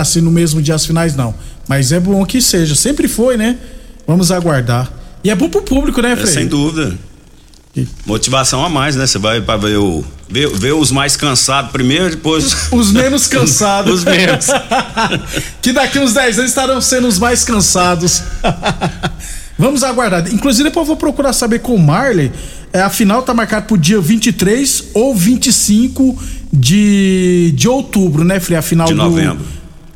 assim, 0.00 0.20
no 0.20 0.32
mesmo 0.32 0.60
dia 0.60 0.74
as 0.74 0.84
finais, 0.84 1.14
não. 1.14 1.32
Mas 1.68 1.92
é 1.92 2.00
bom 2.00 2.24
que 2.26 2.42
seja. 2.42 2.74
Sempre 2.74 3.06
foi, 3.06 3.36
né? 3.36 3.56
Vamos 4.04 4.32
aguardar. 4.32 4.90
E 5.22 5.30
é 5.30 5.34
bom 5.36 5.48
pro 5.48 5.62
público, 5.62 6.00
né, 6.02 6.12
É, 6.12 6.16
Frei? 6.16 6.32
sem 6.32 6.46
dúvida. 6.48 6.92
Motivação 8.04 8.64
a 8.64 8.68
mais, 8.68 8.96
né? 8.96 9.06
Você 9.06 9.18
vai 9.18 9.40
pra 9.40 9.56
ver 9.56 9.76
o. 9.76 10.04
Ver, 10.28 10.48
ver 10.48 10.72
os 10.74 10.90
mais 10.90 11.16
cansados 11.16 11.70
primeiro, 11.70 12.10
depois. 12.10 12.72
Os 12.72 12.90
menos 12.92 13.26
cansados. 13.28 14.00
Os 14.00 14.04
menos. 14.04 14.46
que 15.62 15.72
daqui 15.72 15.98
uns 15.98 16.12
10 16.12 16.38
anos 16.38 16.50
estarão 16.50 16.80
sendo 16.80 17.06
os 17.08 17.18
mais 17.18 17.44
cansados. 17.44 18.22
Vamos 19.58 19.82
aguardar. 19.84 20.26
Inclusive, 20.32 20.64
depois 20.70 20.84
eu 20.84 20.88
vou 20.88 20.96
procurar 20.96 21.32
saber 21.32 21.60
com 21.60 21.74
o 21.74 21.78
Marley. 21.78 22.32
É, 22.72 22.80
a 22.80 22.90
final 22.90 23.22
tá 23.22 23.34
marcada 23.34 23.66
pro 23.66 23.76
dia 23.76 24.00
23 24.00 24.84
ou 24.94 25.14
25 25.14 26.16
de, 26.52 27.52
de 27.54 27.68
outubro, 27.68 28.24
né, 28.24 28.40
Frei? 28.40 28.56
A 28.56 28.62
final 28.62 28.86
De 28.86 28.94
do. 28.94 29.02
novembro. 29.02 29.44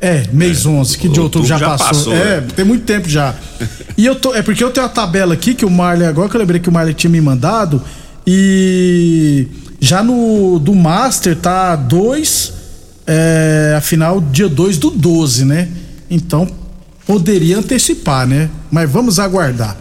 É, 0.05 0.23
mês 0.31 0.65
11, 0.65 0.97
que 0.97 1.09
de 1.09 1.19
outubro 1.19 1.41
outubro 1.41 1.47
já, 1.47 1.57
já 1.57 1.69
passou. 1.69 1.87
passou, 1.87 2.13
É, 2.13 2.41
né? 2.41 2.47
tem 2.55 2.63
muito 2.63 2.83
tempo 2.85 3.09
já. 3.09 3.33
E 3.97 4.05
eu 4.05 4.15
tô. 4.15 4.35
É 4.35 4.41
porque 4.41 4.63
eu 4.63 4.69
tenho 4.69 4.85
a 4.85 4.89
tabela 4.89 5.33
aqui 5.33 5.53
que 5.55 5.65
o 5.65 5.69
Marley, 5.69 6.07
agora 6.07 6.29
que 6.29 6.35
eu 6.35 6.39
lembrei 6.39 6.59
que 6.59 6.69
o 6.69 6.71
Marley 6.71 6.93
tinha 6.93 7.09
me 7.09 7.19
mandado. 7.21 7.81
E 8.27 9.47
já 9.79 10.03
no 10.03 10.59
do 10.59 10.73
Master 10.73 11.35
tá 11.35 11.75
2, 11.75 12.53
é, 13.07 13.73
a 13.77 13.81
final 13.81 14.19
dia 14.21 14.49
2 14.49 14.77
do 14.77 14.89
12, 14.91 15.45
né? 15.45 15.69
Então 16.09 16.47
poderia 17.05 17.57
antecipar, 17.57 18.27
né? 18.27 18.49
Mas 18.71 18.89
vamos 18.89 19.19
aguardar. 19.19 19.77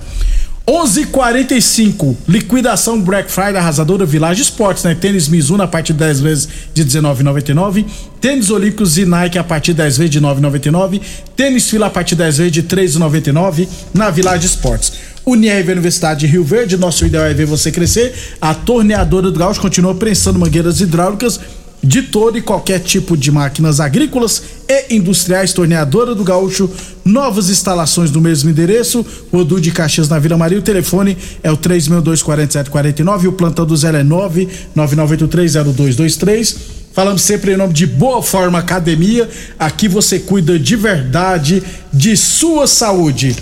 11:45 0.66 2.16
liquidação 2.26 2.98
Black 2.98 3.30
Friday 3.30 3.56
arrasadora 3.56 4.06
Village 4.06 4.40
Esportes, 4.40 4.82
né? 4.82 4.94
Tênis 4.94 5.28
Mizuno 5.28 5.62
a 5.62 5.68
partir 5.68 5.92
de 5.92 5.98
10 5.98 6.20
vezes 6.20 6.48
de 6.72 6.82
19,99, 6.82 7.84
tênis 8.18 8.48
Olímpicos 8.48 8.96
e 8.96 9.04
Nike 9.04 9.38
a 9.38 9.44
partir 9.44 9.72
de 9.72 9.78
10 9.78 9.98
vezes 9.98 10.10
de 10.10 10.20
9,99, 10.22 11.02
tênis 11.36 11.68
Fila 11.68 11.86
a 11.86 11.90
partir 11.90 12.14
de 12.14 12.22
10 12.22 12.38
vezes 12.38 12.52
de 12.52 12.62
3,99 12.62 13.68
na 13.92 14.08
Village 14.08 14.46
Esportes. 14.46 14.92
Unirv 15.26 15.70
Universidade 15.70 16.20
de 16.20 16.26
Rio 16.26 16.44
Verde, 16.44 16.78
nosso 16.78 17.04
ideal 17.04 17.24
é 17.24 17.34
ver 17.34 17.46
você 17.46 17.70
crescer. 17.70 18.14
A 18.40 18.54
torneadora 18.54 19.30
do 19.30 19.38
Gaúcho 19.38 19.60
continua 19.60 19.94
prensando 19.94 20.38
mangueiras 20.38 20.80
hidráulicas 20.80 21.40
de 21.84 22.02
todo 22.02 22.36
e 22.38 22.42
qualquer 22.42 22.80
tipo 22.80 23.16
de 23.16 23.30
máquinas 23.30 23.78
agrícolas 23.78 24.42
e 24.68 24.96
industriais, 24.96 25.52
torneadora 25.52 26.12
do 26.14 26.24
Gaúcho, 26.24 26.68
novas 27.04 27.50
instalações 27.50 28.10
no 28.10 28.20
mesmo 28.20 28.50
endereço, 28.50 29.06
Rodu 29.32 29.60
de 29.60 29.70
Caxias 29.70 30.08
na 30.08 30.18
Vila 30.18 30.36
Maria, 30.38 30.58
o 30.58 30.62
telefone 30.62 31.16
é 31.42 31.52
o 31.52 31.56
3624749 31.56 33.24
e 33.24 33.28
o 33.28 33.32
plantão 33.32 33.66
do 33.66 33.76
Zé 33.76 33.90
é 33.90 34.02
999830223. 34.02 36.56
Falamos 36.92 37.22
sempre 37.22 37.52
em 37.52 37.56
nome 37.56 37.72
de 37.72 37.86
Boa 37.86 38.20
Forma 38.22 38.58
Academia, 38.58 39.28
aqui 39.58 39.88
você 39.88 40.18
cuida 40.18 40.58
de 40.58 40.76
verdade 40.76 41.62
de 41.92 42.16
sua 42.16 42.66
saúde. 42.66 43.36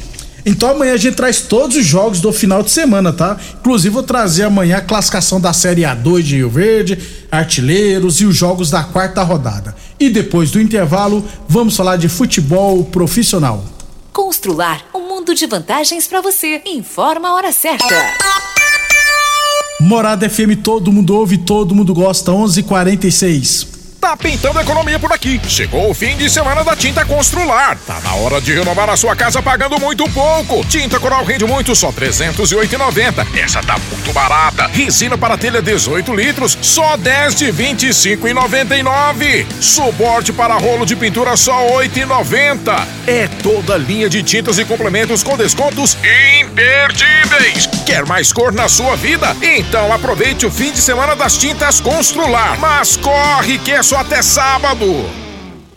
Então 0.44 0.70
amanhã 0.70 0.94
a 0.94 0.96
gente 0.96 1.14
traz 1.14 1.42
todos 1.42 1.76
os 1.76 1.87
jogos 1.87 2.20
do 2.20 2.32
final 2.32 2.62
de 2.62 2.70
semana, 2.70 3.12
tá? 3.12 3.37
Inclusive 3.61 3.94
vou 3.94 4.02
trazer 4.02 4.42
amanhã 4.44 4.78
a 4.78 4.80
classificação 4.80 5.40
da 5.40 5.52
Série 5.52 5.82
A2 5.82 6.22
de 6.22 6.37
Rio 6.37 6.50
Verde, 6.50 6.99
artilheiros 7.30 8.20
e 8.20 8.25
os 8.25 8.37
jogos 8.37 8.70
da 8.70 8.82
quarta 8.82 9.22
rodada. 9.22 9.75
E 10.00 10.11
depois 10.11 10.50
do 10.50 10.61
intervalo, 10.61 11.25
vamos 11.49 11.76
falar 11.76 11.96
de 11.96 12.08
futebol 12.08 12.84
profissional. 12.84 13.64
Constrular 14.12 14.84
um 14.92 15.08
mundo 15.08 15.34
de 15.34 15.46
vantagens 15.46 16.06
para 16.06 16.20
você. 16.20 16.61
Informa 16.66 17.28
a 17.28 17.34
hora 17.34 17.52
certa. 17.52 17.94
Morada 19.80 20.28
FM, 20.28 20.61
todo 20.62 20.92
mundo 20.92 21.14
ouve, 21.14 21.38
todo 21.38 21.75
mundo 21.75 21.94
gosta, 21.94 22.32
11:46. 22.32 23.72
Tá 24.02 24.16
pintando 24.16 24.59
economia 24.59 24.99
por 24.99 25.12
aqui. 25.12 25.40
Chegou 25.47 25.88
o 25.88 25.94
fim 25.94 26.16
de 26.16 26.28
semana 26.28 26.64
da 26.64 26.75
Tinta 26.75 27.04
Constrular. 27.04 27.78
Tá 27.87 28.00
na 28.00 28.12
hora 28.14 28.40
de 28.40 28.52
renovar 28.52 28.90
a 28.90 28.97
sua 28.97 29.14
casa 29.14 29.40
pagando 29.40 29.78
muito 29.78 30.11
pouco. 30.11 30.64
Tinta 30.64 30.99
Coral 30.99 31.25
rende 31.25 31.44
muito, 31.44 31.73
só 31.76 31.90
R$ 31.90 32.09
308,90. 32.11 33.25
Essa 33.38 33.62
tá 33.62 33.78
muito 33.78 34.12
barata. 34.12 34.66
Resina 34.66 35.16
para 35.16 35.38
telha 35.38 35.62
18 35.62 36.12
litros, 36.16 36.59
só 36.61 36.97
10 36.97 37.37
de 37.37 37.44
R$ 37.52 37.52
25,99. 37.52 39.47
Suporte 39.61 40.32
para 40.32 40.54
rolo 40.54 40.85
de 40.85 40.97
pintura, 40.97 41.37
só 41.37 41.64
R$ 41.78 41.88
8,90. 41.88 42.85
É 43.06 43.28
toda 43.40 43.76
linha 43.76 44.11
de 44.11 44.25
tintas 44.25 44.59
e 44.59 44.64
complementos 44.64 45.23
com 45.23 45.37
descontos 45.37 45.97
imperdíveis. 46.40 47.68
Quer 47.85 48.07
mais 48.07 48.33
cor 48.33 48.53
na 48.53 48.69
sua 48.69 48.97
vida? 48.97 49.37
Então 49.43 49.93
aproveite 49.93 50.47
o 50.47 50.51
fim 50.51 50.71
de 50.73 50.81
semana 50.81 51.17
das 51.17 51.37
Tintas 51.37 51.81
Constrular. 51.81 52.59
Mas 52.61 52.97
corre 52.97 53.59
que 53.59 53.73
é 53.73 53.83
só 53.83 53.99
até 53.99 54.23
sábado. 54.23 54.87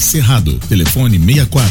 Cerrado. 0.00 0.52
Telefone 0.68 1.18
64 1.18 1.70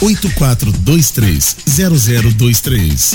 98423 0.00 1.56
0023. 1.66 3.14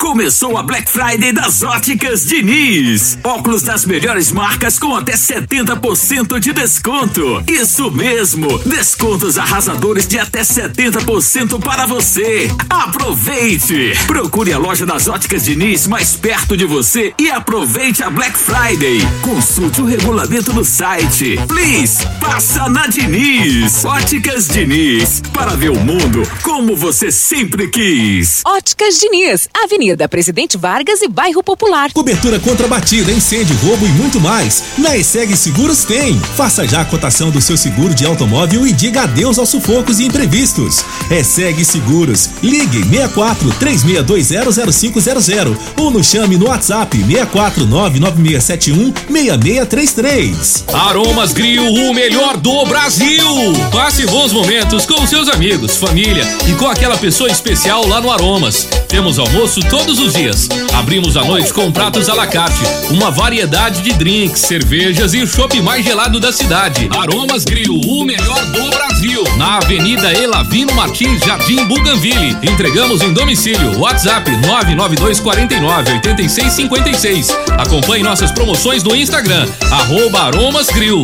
Começou 0.00 0.56
a 0.56 0.62
Black 0.62 0.90
Friday 0.90 1.30
das 1.30 1.62
Óticas 1.62 2.24
Diniz. 2.24 3.18
Óculos 3.22 3.62
das 3.62 3.84
melhores 3.84 4.32
marcas 4.32 4.78
com 4.78 4.96
até 4.96 5.12
70% 5.12 6.40
de 6.40 6.54
desconto. 6.54 7.44
Isso 7.46 7.90
mesmo, 7.90 8.58
descontos 8.60 9.36
arrasadores 9.36 10.08
de 10.08 10.18
até 10.18 10.40
70% 10.40 11.60
para 11.60 11.84
você. 11.84 12.50
Aproveite! 12.70 13.92
Procure 14.06 14.54
a 14.54 14.58
loja 14.58 14.86
das 14.86 15.06
Óticas 15.06 15.44
Diniz 15.44 15.86
mais 15.86 16.16
perto 16.16 16.56
de 16.56 16.64
você 16.64 17.12
e 17.18 17.30
aproveite 17.30 18.02
a 18.02 18.08
Black 18.08 18.38
Friday. 18.38 19.00
Consulte 19.20 19.82
o 19.82 19.84
regulamento 19.84 20.54
no 20.54 20.64
site. 20.64 21.38
Please, 21.46 22.06
passa 22.18 22.70
na 22.70 22.86
Diniz. 22.86 23.84
Óticas 23.84 24.48
Diniz, 24.48 25.20
para 25.30 25.54
ver 25.54 25.70
o 25.70 25.78
mundo 25.78 26.22
como 26.42 26.74
você 26.74 27.12
sempre 27.12 27.68
quis. 27.68 28.40
Óticas 28.46 28.98
Diniz, 28.98 29.46
Avenida 29.62 29.89
Avenida 29.90 30.08
Presidente 30.08 30.56
Vargas 30.56 31.02
e 31.02 31.08
Bairro 31.08 31.42
Popular. 31.42 31.92
Cobertura 31.92 32.38
contra 32.38 32.68
batida, 32.68 33.10
incêndio, 33.10 33.56
roubo 33.56 33.84
e 33.84 33.88
muito 33.88 34.20
mais. 34.20 34.62
Na 34.78 34.96
ESEG 34.96 35.36
Seguros 35.36 35.84
tem. 35.84 36.18
Faça 36.36 36.66
já 36.66 36.82
a 36.82 36.84
cotação 36.84 37.30
do 37.30 37.40
seu 37.40 37.56
seguro 37.56 37.92
de 37.92 38.06
automóvel 38.06 38.64
e 38.66 38.72
diga 38.72 39.02
adeus 39.02 39.38
aos 39.38 39.48
sufocos 39.48 39.98
e 39.98 40.04
imprevistos. 40.04 40.84
ESEG 41.10 41.64
Seguros. 41.64 42.30
Ligue 42.42 42.84
64 42.84 43.48
36200500 43.58 45.56
ou 45.76 45.90
nos 45.90 46.06
chame 46.06 46.36
no 46.36 46.46
WhatsApp 46.48 46.96
64 46.96 47.66
99671 47.66 48.92
6633. 49.08 50.64
Aromas 50.72 51.32
Grill, 51.32 51.64
o 51.64 51.92
melhor 51.92 52.36
do 52.36 52.64
Brasil. 52.66 53.26
Passe 53.72 54.06
bons 54.06 54.32
momentos 54.32 54.86
com 54.86 55.04
seus 55.06 55.28
amigos, 55.28 55.76
família 55.76 56.24
e 56.48 56.54
com 56.54 56.68
aquela 56.68 56.96
pessoa 56.96 57.28
especial 57.30 57.86
lá 57.86 58.00
no 58.00 58.12
Aromas. 58.12 58.68
Temos 58.88 59.18
almoço 59.18 59.60
todo 59.68 59.79
todos 59.80 59.98
os 59.98 60.12
dias. 60.12 60.46
Abrimos 60.74 61.16
à 61.16 61.24
noite 61.24 61.54
com 61.54 61.72
pratos 61.72 62.10
à 62.10 62.14
la 62.14 62.26
carte, 62.26 62.60
uma 62.90 63.10
variedade 63.10 63.80
de 63.80 63.94
drinks, 63.94 64.40
cervejas 64.40 65.14
e 65.14 65.22
o 65.22 65.26
shopping 65.26 65.62
mais 65.62 65.82
gelado 65.84 66.20
da 66.20 66.30
cidade. 66.30 66.86
Aromas 66.92 67.44
Grill, 67.44 67.80
o 67.86 68.04
melhor 68.04 68.44
do 68.46 68.68
Brasil. 68.68 69.24
Na 69.38 69.56
Avenida 69.56 70.12
Elavino 70.12 70.74
Martins, 70.74 71.20
Jardim 71.20 71.64
Buganville. 71.64 72.36
Entregamos 72.42 73.00
em 73.00 73.14
domicílio. 73.14 73.78
WhatsApp 73.78 74.30
99249 74.46 75.94
8656. 75.94 77.30
Acompanhe 77.58 78.02
nossas 78.02 78.30
promoções 78.32 78.82
no 78.82 78.94
Instagram, 78.94 79.48
arroba 79.70 80.24
Aromas 80.24 80.66
Grill. 80.66 81.00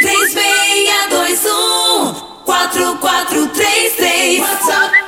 3621 0.00 2.14
4433 2.44 4.40
WhatsApp 4.40 5.07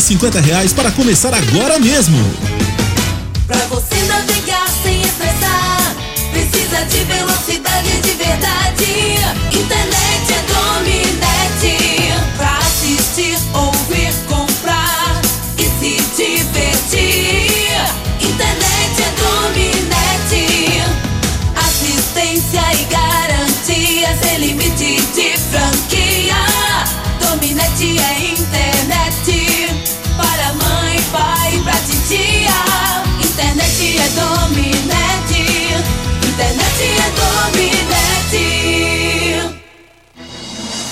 50 0.00 0.40
reais 0.40 0.72
para 0.72 0.90
começar 0.90 1.32
agora 1.34 1.78
mesmo. 1.78 2.16
Pra 3.46 3.58
você 3.66 3.79
Internet 36.80 37.20
é. 37.56 37.59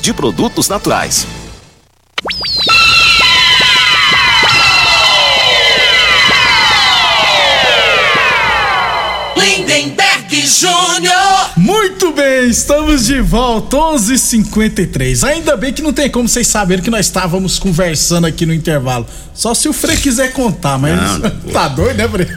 de 0.00 0.14
produtos 0.14 0.68
naturais. 0.68 1.26
Lindenberg 9.36 10.46
Júnior. 10.46 11.50
Muito 11.56 12.12
bem, 12.12 12.48
estamos 12.48 13.06
de 13.06 13.20
volta, 13.20 13.76
11:53. 13.76 15.24
Ainda 15.24 15.56
bem 15.56 15.72
que 15.72 15.82
não 15.82 15.92
tem 15.92 16.08
como 16.08 16.28
vocês 16.28 16.46
saberem 16.46 16.84
que 16.84 16.90
nós 16.90 17.06
estávamos 17.06 17.58
conversando 17.58 18.28
aqui 18.28 18.46
no 18.46 18.54
intervalo. 18.54 19.04
Só 19.34 19.52
se 19.52 19.68
o 19.68 19.72
Frei 19.72 19.96
quiser 19.96 20.32
contar, 20.32 20.78
mas 20.78 20.96
Não, 21.18 21.30
tá 21.52 21.66
doido, 21.66 21.96
né, 21.96 22.08
Frei? 22.08 22.28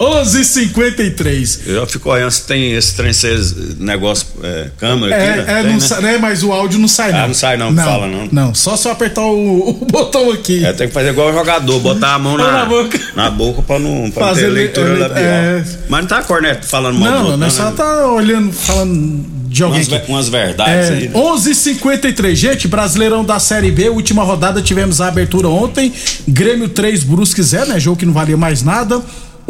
11:53. 0.00 1.60
Eu 1.66 1.86
fico 1.86 2.08
olhando 2.10 2.30
se 2.30 2.42
tem 2.46 2.72
esse 2.72 2.94
trem, 2.94 3.10
esse 3.10 3.76
negócio, 3.78 4.26
é, 4.42 4.68
câmera 4.78 5.14
aqui. 5.14 5.24
É, 5.24 5.36
né? 5.36 5.42
é, 5.42 5.54
Tem, 5.56 5.64
não 5.64 5.72
né? 5.74 5.80
sa- 5.80 6.00
né, 6.00 6.18
mas 6.18 6.42
o 6.42 6.52
áudio 6.52 6.78
não 6.78 6.88
sai 6.88 7.12
não. 7.12 7.18
Ah, 7.20 7.26
não 7.28 7.34
sai 7.34 7.56
não, 7.56 7.70
não 7.70 7.84
fala 7.84 8.06
não. 8.06 8.28
Não, 8.32 8.54
só 8.54 8.76
se 8.76 8.88
eu 8.88 8.92
apertar 8.92 9.22
o, 9.22 9.68
o 9.82 9.84
botão 9.84 10.30
aqui. 10.30 10.64
É, 10.64 10.72
tem 10.72 10.88
que 10.88 10.94
fazer 10.94 11.10
igual 11.10 11.28
o 11.30 11.32
jogador, 11.32 11.78
botar 11.80 12.14
a 12.14 12.18
mão 12.18 12.30
Mão 12.30 12.38
na, 12.46 12.52
na 12.60 12.64
boca. 12.66 13.00
na 13.16 13.30
boca 13.30 13.62
pra 13.62 13.78
não, 13.78 14.10
pra 14.10 14.22
não 14.22 14.28
Fazer 14.30 14.42
ter 14.42 14.48
le- 14.48 14.54
leitura 14.54 14.88
é, 14.88 14.98
labial. 14.98 15.24
é. 15.26 15.64
Mas 15.88 16.00
não 16.00 16.08
tá 16.08 16.18
a 16.18 16.22
corneta 16.22 16.66
falando 16.66 16.98
mal 16.98 17.10
Não, 17.10 17.18
outro, 17.24 17.36
nós 17.36 17.58
né? 17.58 17.64
só 17.64 17.70
tá 17.72 18.06
olhando, 18.06 18.52
falando 18.52 19.24
de 19.48 19.62
alguém 19.64 19.80
umas, 19.80 19.92
aqui. 19.92 20.10
umas 20.12 20.28
verdades 20.28 20.90
É, 20.90 20.92
aí. 20.94 21.08
né? 21.08 21.14
11:53 21.14 22.34
Gente, 22.36 22.68
Brasileirão 22.68 23.24
da 23.24 23.38
Série 23.40 23.70
B, 23.70 23.88
última 23.88 24.22
rodada, 24.22 24.62
tivemos 24.62 25.00
a 25.00 25.08
abertura 25.08 25.48
ontem. 25.48 25.92
Grêmio 26.28 26.68
3, 26.68 27.02
Brusque 27.02 27.42
0, 27.42 27.66
né? 27.70 27.80
Jogo 27.80 27.96
que 27.96 28.06
não 28.06 28.12
valia 28.12 28.36
mais 28.36 28.62
nada. 28.62 29.02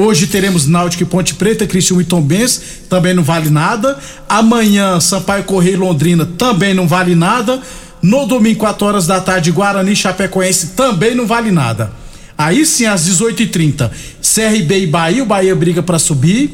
Hoje 0.02 0.28
teremos 0.28 0.66
Náutico 0.66 1.02
e 1.02 1.06
Ponte 1.06 1.34
Preta, 1.34 1.66
Cristiúma 1.66 2.00
e 2.00 2.06
Tombense, 2.06 2.58
também 2.88 3.12
não 3.12 3.22
vale 3.22 3.50
nada. 3.50 3.98
Amanhã, 4.26 4.98
Sampaio 4.98 5.44
Correia 5.44 5.74
e 5.74 5.76
Londrina, 5.76 6.24
também 6.24 6.72
não 6.72 6.88
vale 6.88 7.14
nada. 7.14 7.60
No 8.00 8.24
domingo, 8.24 8.60
4 8.60 8.86
horas 8.86 9.06
da 9.06 9.20
tarde, 9.20 9.52
Guarani 9.52 9.92
e 9.92 9.96
Chapecoense, 9.96 10.68
também 10.68 11.14
não 11.14 11.26
vale 11.26 11.50
nada. 11.50 11.92
Aí 12.38 12.64
sim, 12.64 12.86
às 12.86 13.06
18h30, 13.06 13.90
CRB 14.22 14.84
e 14.84 14.86
Bahia, 14.86 15.22
o 15.22 15.26
Bahia 15.26 15.54
briga 15.54 15.82
pra 15.82 15.98
subir. 15.98 16.50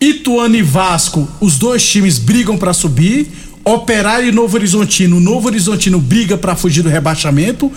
Ituano 0.00 0.54
e 0.54 0.62
Vasco, 0.62 1.28
os 1.40 1.58
dois 1.58 1.84
times 1.84 2.18
brigam 2.18 2.56
pra 2.56 2.72
subir. 2.72 3.32
Operário 3.64 4.28
e 4.28 4.32
Novo 4.32 4.56
Horizontino, 4.56 5.16
o 5.16 5.20
Novo 5.20 5.48
Horizontino 5.48 5.98
briga 5.98 6.38
pra 6.38 6.54
fugir 6.54 6.82
do 6.82 6.88
rebaixamento. 6.88 7.70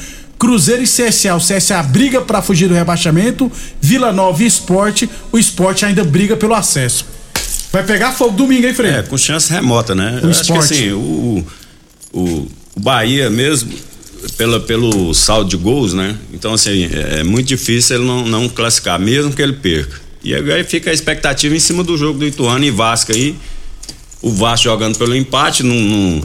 Cruzeiro 0.43 0.83
e 0.83 0.85
CSA. 0.85 1.35
O 1.35 1.39
CSA 1.39 1.81
briga 1.83 2.19
para 2.21 2.41
fugir 2.41 2.67
do 2.67 2.73
rebaixamento. 2.73 3.49
Vila 3.79 4.11
Nova 4.11 4.43
e 4.43 4.45
Esporte. 4.45 5.09
O 5.31 5.37
Esporte 5.37 5.85
ainda 5.85 6.03
briga 6.03 6.35
pelo 6.35 6.53
acesso. 6.53 7.05
Vai 7.71 7.81
pegar 7.83 8.11
fogo 8.11 8.35
domingo, 8.35 8.67
hein, 8.67 8.73
Freire? 8.73 8.97
É, 8.97 9.01
com 9.03 9.17
chance 9.17 9.49
remota, 9.49 9.95
né? 9.95 10.19
O 10.21 10.25
Eu 10.25 10.29
acho 10.31 10.41
que 10.43 10.51
esporte. 10.51 10.73
assim, 10.73 10.91
o, 10.91 11.45
o, 12.11 12.19
o 12.23 12.51
Bahia 12.77 13.29
mesmo, 13.29 13.71
pela, 14.35 14.59
pelo 14.59 15.13
saldo 15.13 15.49
de 15.49 15.55
gols, 15.55 15.93
né? 15.93 16.17
Então, 16.33 16.53
assim, 16.53 16.89
é, 16.93 17.21
é 17.21 17.23
muito 17.23 17.47
difícil 17.47 17.95
ele 17.95 18.05
não, 18.05 18.25
não 18.25 18.49
classificar, 18.49 18.99
mesmo 18.99 19.31
que 19.31 19.41
ele 19.41 19.53
perca. 19.53 20.01
E 20.21 20.35
aí 20.35 20.63
fica 20.65 20.89
a 20.91 20.93
expectativa 20.93 21.55
em 21.55 21.59
cima 21.59 21.85
do 21.85 21.97
jogo 21.97 22.19
do 22.19 22.25
Ituano 22.27 22.65
e 22.65 22.69
Vasco 22.69 23.13
aí. 23.13 23.33
O 24.21 24.29
Vasco 24.29 24.65
jogando 24.65 24.97
pelo 24.97 25.15
empate, 25.15 25.63
num, 25.63 25.81
num- 25.81 26.21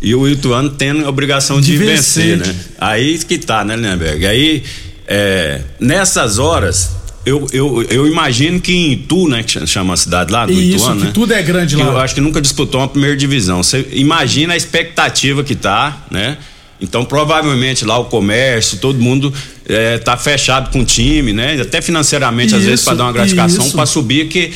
e 0.00 0.14
o 0.14 0.28
Ituano 0.28 0.70
tendo 0.70 1.04
a 1.04 1.08
obrigação 1.08 1.60
de, 1.60 1.72
De 1.72 1.76
vencer, 1.78 2.38
vencer. 2.38 2.54
né? 2.54 2.60
Aí 2.78 3.18
que 3.18 3.38
tá, 3.38 3.64
né, 3.64 3.76
Lemberg? 3.76 4.26
Aí, 4.26 4.62
é, 5.06 5.60
nessas 5.80 6.38
horas, 6.38 6.90
eu, 7.26 7.46
eu, 7.52 7.82
eu 7.90 8.06
imagino 8.06 8.60
que 8.60 8.72
em 8.72 8.92
Itu, 8.92 9.28
né, 9.28 9.42
que 9.42 9.66
chama 9.66 9.94
a 9.94 9.96
cidade 9.96 10.32
lá 10.32 10.46
do 10.46 10.52
Isso, 10.52 10.76
Ituano, 10.76 11.00
que 11.00 11.06
né? 11.06 11.10
tudo 11.12 11.34
é 11.34 11.42
grande 11.42 11.76
lá. 11.76 11.86
Eu 11.86 11.98
acho 11.98 12.14
que 12.14 12.20
nunca 12.20 12.40
disputou 12.40 12.80
uma 12.80 12.88
primeira 12.88 13.16
divisão. 13.16 13.62
Você 13.62 13.86
imagina 13.92 14.54
a 14.54 14.56
expectativa 14.56 15.42
que 15.42 15.54
tá, 15.54 16.06
né? 16.10 16.38
Então, 16.80 17.04
provavelmente 17.04 17.84
lá 17.84 17.98
o 17.98 18.04
comércio, 18.04 18.78
todo 18.78 19.00
mundo 19.00 19.34
é, 19.68 19.98
tá 19.98 20.16
fechado 20.16 20.70
com 20.70 20.80
o 20.80 20.84
time, 20.84 21.32
né? 21.32 21.60
Até 21.60 21.82
financeiramente, 21.82 22.54
às 22.54 22.60
Isso, 22.60 22.70
vezes, 22.70 22.84
para 22.84 22.94
dar 22.94 23.04
uma 23.04 23.12
gratificação, 23.12 23.66
isso. 23.66 23.74
para 23.74 23.84
subir, 23.84 24.28
que 24.28 24.52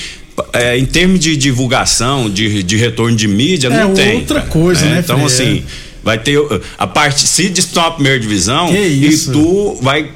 é, 0.53 0.79
em 0.79 0.85
termos 0.87 1.21
de 1.21 1.37
divulgação, 1.37 2.29
de, 2.31 2.63
de 2.63 2.77
retorno 2.77 3.17
de 3.17 3.29
mídia, 3.29 3.69
É 3.69 3.71
não 3.71 3.95
tem. 3.95 4.17
outra 4.17 4.41
cara, 4.41 4.51
coisa, 4.51 4.85
né, 4.87 5.01
Então, 5.05 5.25
assim, 5.25 5.63
vai 6.03 6.19
ter. 6.19 6.39
A 6.79 6.87
parte, 6.87 7.27
se 7.27 7.49
disputar 7.49 7.85
uma 7.85 7.93
primeira 7.93 8.19
divisão, 8.19 8.75
e 8.75 9.17
tu 9.33 9.79
vai. 9.83 10.11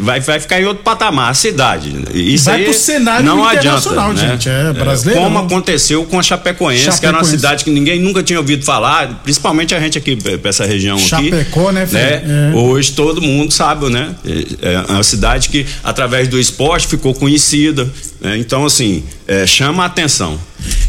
Vai, 0.00 0.20
vai 0.20 0.40
ficar 0.40 0.58
em 0.58 0.64
outro 0.64 0.82
patamar, 0.82 1.30
a 1.30 1.34
cidade. 1.34 1.94
Isso 2.14 2.46
Vai 2.46 2.60
aí 2.60 2.64
pro 2.64 2.72
cenário 2.72 3.26
não 3.26 3.44
adianta, 3.46 3.78
internacional, 3.80 4.12
né? 4.14 4.30
gente, 4.30 4.48
é 4.48 4.72
brasileiro, 4.72 5.20
Como 5.20 5.38
aconteceu 5.40 6.02
com 6.06 6.18
a 6.18 6.22
Chapecoense, 6.22 6.98
que 6.98 7.04
era 7.04 7.14
uma 7.14 7.22
Chapecoense. 7.22 7.30
cidade 7.30 7.64
que 7.64 7.70
ninguém 7.70 8.00
nunca 8.00 8.22
tinha 8.22 8.38
ouvido 8.38 8.64
falar, 8.64 9.20
principalmente 9.22 9.74
a 9.74 9.80
gente 9.80 9.98
aqui 9.98 10.16
pra 10.16 10.48
essa 10.48 10.64
região 10.64 10.96
Chapecó, 10.98 11.66
aqui. 11.68 11.74
né, 11.74 11.86
Fred? 11.86 12.22
É. 12.26 12.52
Hoje 12.56 12.92
todo 12.92 13.20
mundo 13.20 13.52
sabe, 13.52 13.90
né? 13.90 14.14
É 14.62 14.72
é 14.72 14.92
uma 14.94 15.02
cidade 15.04 15.50
que 15.50 15.66
através 15.84 16.26
do 16.26 16.40
esporte 16.40 16.86
ficou 16.86 17.12
conhecida, 17.12 17.86
né? 18.22 18.36
Então 18.38 18.64
assim, 18.64 19.02
é, 19.26 19.46
chama 19.46 19.82
a 19.82 19.86
atenção. 19.86 20.38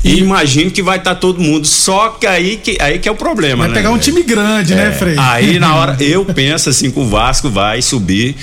E 0.04 0.20
imagino 0.20 0.70
que 0.70 0.84
vai 0.84 0.98
estar 0.98 1.16
todo 1.16 1.42
mundo, 1.42 1.66
só 1.66 2.10
que 2.10 2.28
aí 2.28 2.58
que 2.58 2.78
aí 2.80 3.00
que 3.00 3.10
é 3.10 3.12
o 3.12 3.16
problema, 3.16 3.64
Vai 3.64 3.70
né? 3.70 3.74
pegar 3.74 3.90
um 3.92 3.98
time 3.98 4.22
grande, 4.22 4.76
né, 4.76 4.90
É, 4.90 4.92
Frei? 4.92 5.16
Aí 5.18 5.58
na 5.60 5.74
hora 5.76 5.98
eu 6.00 6.24
penso 6.26 6.70
assim 6.70 6.92
que 6.92 7.00
o 7.00 7.08
Vasco 7.08 7.50
vai 7.50 7.82
subir 7.82 8.36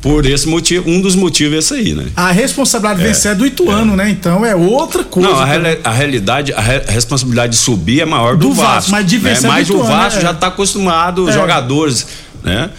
por 0.00 0.24
esse 0.26 0.46
motivo, 0.46 0.88
um 0.88 1.00
dos 1.00 1.16
motivos 1.16 1.54
é 1.54 1.58
esse 1.58 1.74
aí, 1.74 1.92
né? 1.94 2.06
A 2.14 2.30
responsabilidade 2.30 3.00
de 3.00 3.04
É, 3.04 3.08
vencer 3.08 3.32
é 3.32 3.34
do 3.34 3.44
Ituano, 3.46 3.96
né? 3.96 4.08
Então 4.10 4.44
é 4.46 4.54
outra 4.54 5.02
coisa. 5.02 5.28
Não, 5.28 5.38
a, 5.40 5.44
a 5.84 5.92
realidade, 5.92 6.52
a, 6.52 6.60
re- 6.60 6.84
a 6.86 6.92
responsabilidade 6.92 7.52
de 7.52 7.58
subir 7.58 8.00
é 8.02 8.04
maior 8.04 8.36
do, 8.36 8.48
Do 8.48 8.54
Vasco, 8.54 8.72
Vasco. 8.74 8.90
mas 8.92 9.06
de 9.06 9.18
vencer 9.18 9.42
né? 9.42 9.48
é 9.48 9.50
do 9.50 9.54
Mas 9.54 9.70
o 9.70 9.72
Ituano, 9.72 9.88
Vasco 9.92 10.16
né? 10.18 10.22
já 10.22 10.30
está 10.30 10.46
acostumado, 10.48 11.24
os 11.24 11.30
É. 11.30 11.32
jogadores, 11.32 12.06
né? 12.44 12.70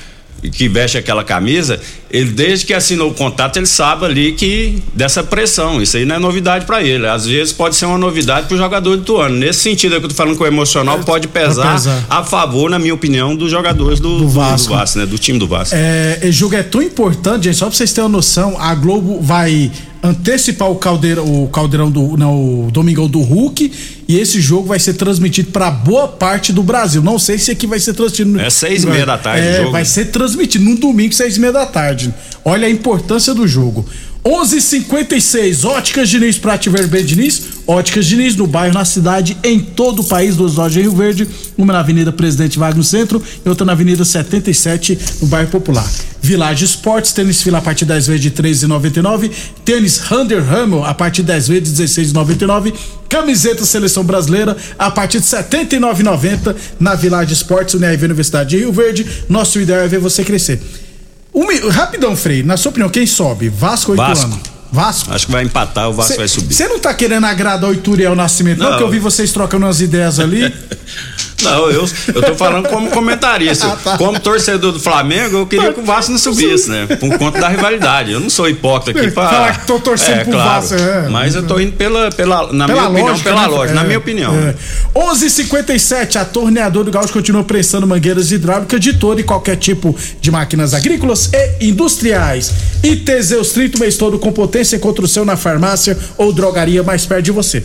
Que 0.52 0.70
veste 0.70 0.98
aquela 0.98 1.24
camisa, 1.24 1.80
ele 2.10 2.32
desde 2.32 2.66
que 2.66 2.74
assinou 2.74 3.12
o 3.12 3.14
contrato, 3.14 3.58
ele 3.58 3.66
sabe 3.66 4.06
ali 4.06 4.32
que 4.34 4.82
dessa 4.94 5.24
pressão. 5.24 5.82
Isso 5.82 5.98
aí 5.98 6.06
não 6.06 6.16
é 6.16 6.20
novidade 6.20 6.66
para 6.66 6.82
ele. 6.82 7.06
Às 7.08 7.26
vezes 7.26 7.52
pode 7.52 7.76
ser 7.76 7.86
uma 7.86 7.98
novidade 7.98 8.48
para 8.48 8.56
o 8.56 8.58
jogador 8.58 8.96
do 8.96 9.04
Ituano. 9.04 9.36
Nesse 9.36 9.60
sentido 9.60 9.96
é 9.96 10.00
que 10.00 10.06
eu 10.06 10.10
tô 10.10 10.16
falando 10.16 10.38
que 10.38 10.44
o 10.44 10.48
emocional 10.48 11.00
pode 11.00 11.28
pesar, 11.28 11.74
pesar. 11.74 12.06
a 12.10 12.24
favor, 12.24 12.70
na 12.70 12.80
minha 12.80 12.94
opinião, 12.94 13.36
dos 13.36 13.52
jogadores 13.52 14.00
do, 14.00 14.20
do 14.20 14.30
Vasco. 14.30 14.74
né? 14.98 15.06
Do 15.06 15.18
time 15.18 15.38
do 15.38 15.48
Vasco. 15.48 15.76
É, 15.76 16.20
jogo 16.32 16.56
é 16.56 16.64
tão 16.64 16.82
importante, 16.82 17.44
gente, 17.46 17.58
só 17.58 17.66
pra 17.66 17.76
vocês 17.76 17.92
terem 17.92 18.06
uma 18.06 18.18
noção, 18.18 18.56
a 18.60 18.74
Globo 18.76 19.20
vai 19.22 19.72
antecipar 20.02 20.70
o 20.72 20.76
caldeirão, 20.76 21.44
o 21.44 21.48
caldeirão 21.50 21.92
do, 21.92 22.16
não, 22.18 22.68
o 22.68 22.72
Domingão 22.72 23.08
do 23.08 23.20
Hulk, 23.22 23.72
e 24.08 24.18
esse 24.18 24.40
jogo 24.40 24.68
vai 24.68 24.80
ser 24.80 24.94
transmitido 24.94 25.52
pra 25.52 25.70
boa 25.70 26.08
parte 26.08 26.54
do 26.54 26.64
Brasil. 26.64 27.02
Não 27.04 27.20
sei 27.20 27.38
se 27.38 27.52
aqui 27.52 27.68
vai 27.68 27.80
ser 27.80 27.94
transmitido. 27.94 28.32
no- 28.32 28.40
É 28.40 28.50
seis 28.50 28.84
e 28.84 28.88
meia 28.88 29.06
da 29.06 29.18
tarde 29.18 29.46
É, 29.46 29.66
vai 29.66 29.84
ser 29.86 30.06
transmitido 30.06 30.64
num 30.64 30.76
domingo, 30.76 31.14
seis 31.14 31.38
e 31.38 31.40
meia 31.40 31.54
da 31.54 31.66
tarde. 31.66 32.14
Olha 32.46 32.68
a 32.68 32.70
importância 32.72 33.34
do 33.34 33.48
jogo. 33.48 33.86
11:56 34.24 35.64
Óticas 35.66 36.10
Diniz, 36.10 36.38
Prate 36.38 36.70
Vermelho 36.70 37.06
Diniz. 37.06 37.42
Óticas 37.70 38.08
Diniz 38.08 38.36
no 38.36 38.48
bairro, 38.48 38.74
na 38.74 38.84
cidade, 38.84 39.38
em 39.44 39.60
todo 39.60 40.00
o 40.00 40.04
país, 40.04 40.36
duas 40.36 40.56
lojas 40.56 40.76
em 40.78 40.82
Rio 40.82 40.96
Verde, 40.96 41.28
uma 41.56 41.72
na 41.72 41.82
Avenida 41.82 42.12
Presidente 42.12 42.58
no 42.58 42.84
centro 42.84 43.22
e 43.46 43.48
outra 43.48 43.64
na 43.64 43.74
Avenida 43.74 44.04
77 44.04 44.98
no 45.22 45.28
bairro 45.28 45.52
Popular. 45.52 45.88
Village 46.20 46.66
Esportes, 46.66 47.14
tênis 47.14 47.44
fila 47.44 47.60
a 47.60 47.62
partir 47.62 47.86
10 47.86 48.08
vezes 48.08 48.22
de 48.24 48.32
13,99, 48.32 49.32
tênis 49.64 50.02
Hunter 50.12 50.42
Hamel 50.52 50.84
a 50.84 50.96
partir 50.96 51.22
10 51.22 51.48
vezes 51.48 51.76
de 51.76 51.84
16,99, 51.84 52.74
camiseta 53.08 53.64
Seleção 53.64 54.04
Brasileira 54.04 54.58
a 54.80 54.90
partir 54.90 55.20
de 55.20 55.28
79,90 55.28 56.56
na 56.80 56.96
Village 56.96 57.34
Esportes, 57.34 57.76
UNIRV 57.76 58.06
Universidade 58.06 58.50
de 58.50 58.58
Rio 58.58 58.74
Verde. 58.74 59.06
Nosso 59.30 59.60
ideal 59.60 59.82
é 59.82 59.88
ver 59.88 60.00
você 60.00 60.24
crescer. 60.24 60.60
Um 61.32 61.46
rapidão, 61.70 62.16
Frei, 62.16 62.42
na 62.42 62.58
sua 62.58 62.72
opinião, 62.72 62.90
quem 62.90 63.06
sobe? 63.06 63.48
Vasco 63.48 63.92
ou 63.92 63.98
Vasco. 63.98 64.59
Vasco? 64.72 65.12
Acho 65.12 65.26
que 65.26 65.32
vai 65.32 65.44
empatar, 65.44 65.90
o 65.90 65.94
Vasco 65.94 66.18
vai 66.18 66.28
subir. 66.28 66.54
Você 66.54 66.68
não 66.68 66.80
tá 66.80 66.94
querendo 66.94 67.26
agradar 67.26 67.70
o 67.70 67.74
Ituriel 67.74 68.16
Nascimento, 68.16 68.60
não? 68.60 68.66
Não. 68.66 68.72
Porque 68.74 68.84
eu 68.84 68.90
vi 68.92 69.00
vocês 69.00 69.32
trocando 69.32 69.66
umas 69.66 69.82
ideias 69.82 70.20
ali. 70.20 70.54
Não, 71.44 71.70
eu, 71.72 71.86
eu 72.14 72.22
tô 72.22 72.36
falando 72.36 72.68
como 72.70 72.90
comentarista. 72.90 73.68
Ah, 73.68 73.78
tá. 73.84 73.98
Como 73.98 74.20
torcedor 74.20 74.72
do 74.72 74.80
Flamengo, 74.80 75.38
eu 75.38 75.48
queria 75.48 75.74
que 75.74 75.80
o 75.80 75.84
Vasco 75.84 76.12
não 76.12 76.20
subisse, 76.20 76.70
né? 76.70 76.86
Por 77.00 77.18
conta 77.18 77.40
da 77.40 77.48
rivalidade. 77.48 78.12
Eu 78.12 78.20
não 78.20 78.30
sou 78.30 78.48
hipócrita 78.50 79.00
aqui 79.00 79.12
pra. 79.12 79.30
Falar 79.30 79.60
que 79.60 79.68
tô 79.68 79.80
torcendo 79.80 80.26
pro 80.26 80.38
Vasco, 80.38 80.76
é. 80.76 81.08
Mas 81.10 81.36
eu 81.36 81.44
tô 81.46 81.60
indo 81.60 81.74
pela, 81.74 82.10
pela 82.12 82.52
na 82.54 82.66
Pela 82.68 82.82
minha 82.82 82.90
opinião, 82.90 83.08
lógica, 83.10 83.30
pela 83.30 83.42
né? 83.42 83.48
lógica, 83.48 83.72
É, 83.72 83.76
na 83.76 83.84
minha 83.84 83.98
opinião. 83.98 84.34
é. 84.36 84.56
11:57 84.96 86.16
a 86.18 86.26
torneadora 86.26 86.86
do 86.86 86.92
Gaúcho 86.92 87.14
continua 87.14 87.44
prestando 87.44 87.86
mangueiras 87.88 88.32
hidráulicas 88.32 88.80
de 88.80 88.94
todo 88.94 89.20
e 89.20 89.24
qualquer 89.24 89.56
tipo 89.58 89.96
de 90.22 90.32
máquinas 90.32 90.74
agrícolas 90.74 91.30
e 91.34 91.68
industriais. 91.70 92.52
E 92.84 92.96
Teseus 92.96 93.50
30 93.52 93.78
o 93.78 93.80
mês 93.82 93.98
todo 93.98 94.18
com 94.20 94.32
potência 94.32 94.76
encontra 94.76 95.04
o 95.04 95.08
seu 95.08 95.26
na 95.26 95.36
farmácia 95.36 95.98
ou 96.18 96.32
drogaria 96.34 96.84
mais 96.84 97.06
perto 97.06 97.24
de 97.26 97.32
você. 97.32 97.64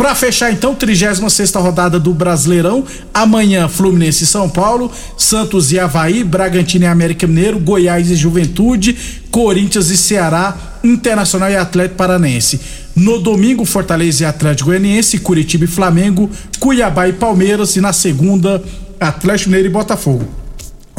Pra 0.00 0.14
fechar 0.14 0.50
então, 0.50 0.74
36 0.74 1.52
rodada 1.56 2.00
do 2.00 2.14
Brasileirão. 2.14 2.86
Amanhã, 3.12 3.68
Fluminense 3.68 4.24
e 4.24 4.26
São 4.26 4.48
Paulo, 4.48 4.90
Santos 5.14 5.72
e 5.72 5.78
Havaí, 5.78 6.24
Bragantino 6.24 6.86
e 6.86 6.88
América 6.88 7.26
Mineiro, 7.26 7.58
Goiás 7.58 8.08
e 8.08 8.16
Juventude, 8.16 8.96
Corinthians 9.30 9.90
e 9.90 9.98
Ceará, 9.98 10.56
Internacional 10.82 11.50
e 11.50 11.56
Atlético 11.56 11.96
Paranaense. 11.96 12.58
No 12.96 13.20
domingo, 13.20 13.66
Fortaleza 13.66 14.22
e 14.22 14.26
Atlético 14.26 14.70
Goianiense, 14.70 15.18
Curitiba 15.18 15.66
e 15.66 15.68
Flamengo, 15.68 16.30
Cuiabá 16.58 17.06
e 17.06 17.12
Palmeiras. 17.12 17.76
E 17.76 17.82
na 17.82 17.92
segunda, 17.92 18.64
Atlético 18.98 19.50
Mineiro 19.50 19.68
e 19.68 19.70
Botafogo. 19.70 20.39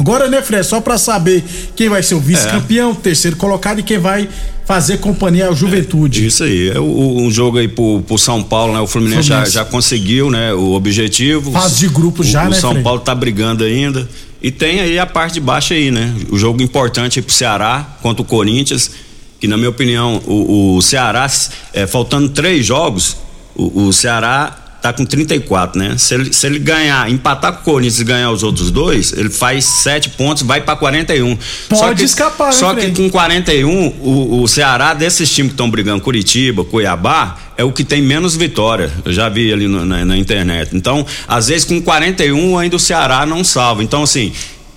Agora, 0.02 0.28
né, 0.28 0.42
Fred, 0.42 0.66
só 0.66 0.80
pra 0.80 0.98
saber 0.98 1.44
quem 1.76 1.88
vai 1.88 2.02
ser 2.02 2.16
o 2.16 2.20
vice-campeão, 2.20 2.92
terceiro 2.92 3.36
colocado 3.36 3.78
e 3.78 3.82
quem 3.84 3.98
vai 3.98 4.28
fazer 4.66 4.98
companhia 4.98 5.46
ao 5.46 5.54
Juventude. 5.54 6.26
Isso 6.26 6.42
aí. 6.42 6.70
É 6.70 6.80
o- 6.80 7.16
um 7.20 7.30
jogo 7.30 7.58
aí 7.58 7.68
pro, 7.68 8.02
pro 8.02 8.18
São 8.18 8.42
Paulo, 8.42 8.72
né? 8.74 8.80
O 8.80 8.86
Fluminense, 8.88 9.28
Já, 9.28 9.34
Fluminense. 9.36 9.54
já 9.54 9.64
conseguiu, 9.64 10.28
né? 10.28 10.52
O 10.54 10.72
objetivo. 10.72 11.52
Fase 11.52 11.78
de 11.78 11.88
grupo 11.88 12.22
O- 12.22 12.24
já, 12.24 12.46
o, 12.46 12.50
né, 12.50 12.56
São 12.58 12.72
Frei? 12.72 12.82
Paulo 12.82 12.98
tá 13.00 13.14
brigando 13.14 13.62
ainda. 13.62 14.08
E 14.42 14.50
tem 14.50 14.80
aí 14.80 14.98
a 14.98 15.06
parte 15.06 15.34
de 15.34 15.40
baixo 15.40 15.72
aí, 15.72 15.92
né? 15.92 16.12
O 16.30 16.36
jogo 16.36 16.60
importante 16.62 17.20
aí 17.20 17.22
pro 17.24 17.32
Ceará 17.32 17.96
contra 18.02 18.22
o 18.22 18.24
Corinthians. 18.24 18.90
Que, 19.38 19.46
na 19.46 19.56
minha 19.56 19.70
opinião, 19.70 20.20
o, 20.26 20.76
o 20.76 20.82
Ceará, 20.82 21.30
é, 21.72 21.86
faltando 21.86 22.28
três 22.28 22.66
jogos, 22.66 23.16
o, 23.54 23.86
o 23.86 23.92
Ceará 23.92 24.61
tá 24.82 24.92
com 24.92 25.04
34, 25.06 25.78
né? 25.80 25.96
Se 25.96 26.12
ele, 26.14 26.32
se 26.32 26.44
ele 26.44 26.58
ganhar, 26.58 27.08
empatar 27.08 27.52
com 27.52 27.60
o 27.60 27.62
Corinthians 27.62 28.00
e 28.00 28.04
ganhar 28.04 28.30
os 28.32 28.42
outros 28.42 28.70
dois, 28.72 29.12
ele 29.12 29.30
faz 29.30 29.64
sete 29.64 30.10
pontos, 30.10 30.42
vai 30.42 30.60
pra 30.60 30.74
41. 30.74 31.38
só 31.70 31.76
Pode 31.86 31.98
que, 32.00 32.04
escapar, 32.04 32.46
né, 32.48 32.52
Só 32.52 32.74
que 32.74 32.90
com 32.90 33.08
41, 33.08 33.70
o, 34.00 34.42
o 34.42 34.48
Ceará, 34.48 34.92
desses 34.92 35.30
times 35.30 35.52
que 35.52 35.54
estão 35.54 35.70
brigando, 35.70 36.02
Curitiba, 36.02 36.64
Cuiabá, 36.64 37.38
é 37.56 37.62
o 37.62 37.70
que 37.70 37.84
tem 37.84 38.02
menos 38.02 38.34
vitória. 38.34 38.90
Eu 39.04 39.12
já 39.12 39.28
vi 39.28 39.52
ali 39.52 39.68
no- 39.68 39.84
na, 39.86 40.04
na 40.04 40.16
internet. 40.18 40.70
Então, 40.74 41.06
às 41.28 41.46
vezes 41.46 41.64
com 41.64 41.80
41 41.80 42.58
ainda 42.58 42.74
o 42.74 42.80
Ceará 42.80 43.24
não 43.24 43.44
salva. 43.44 43.82
Então, 43.82 44.02
assim. 44.02 44.32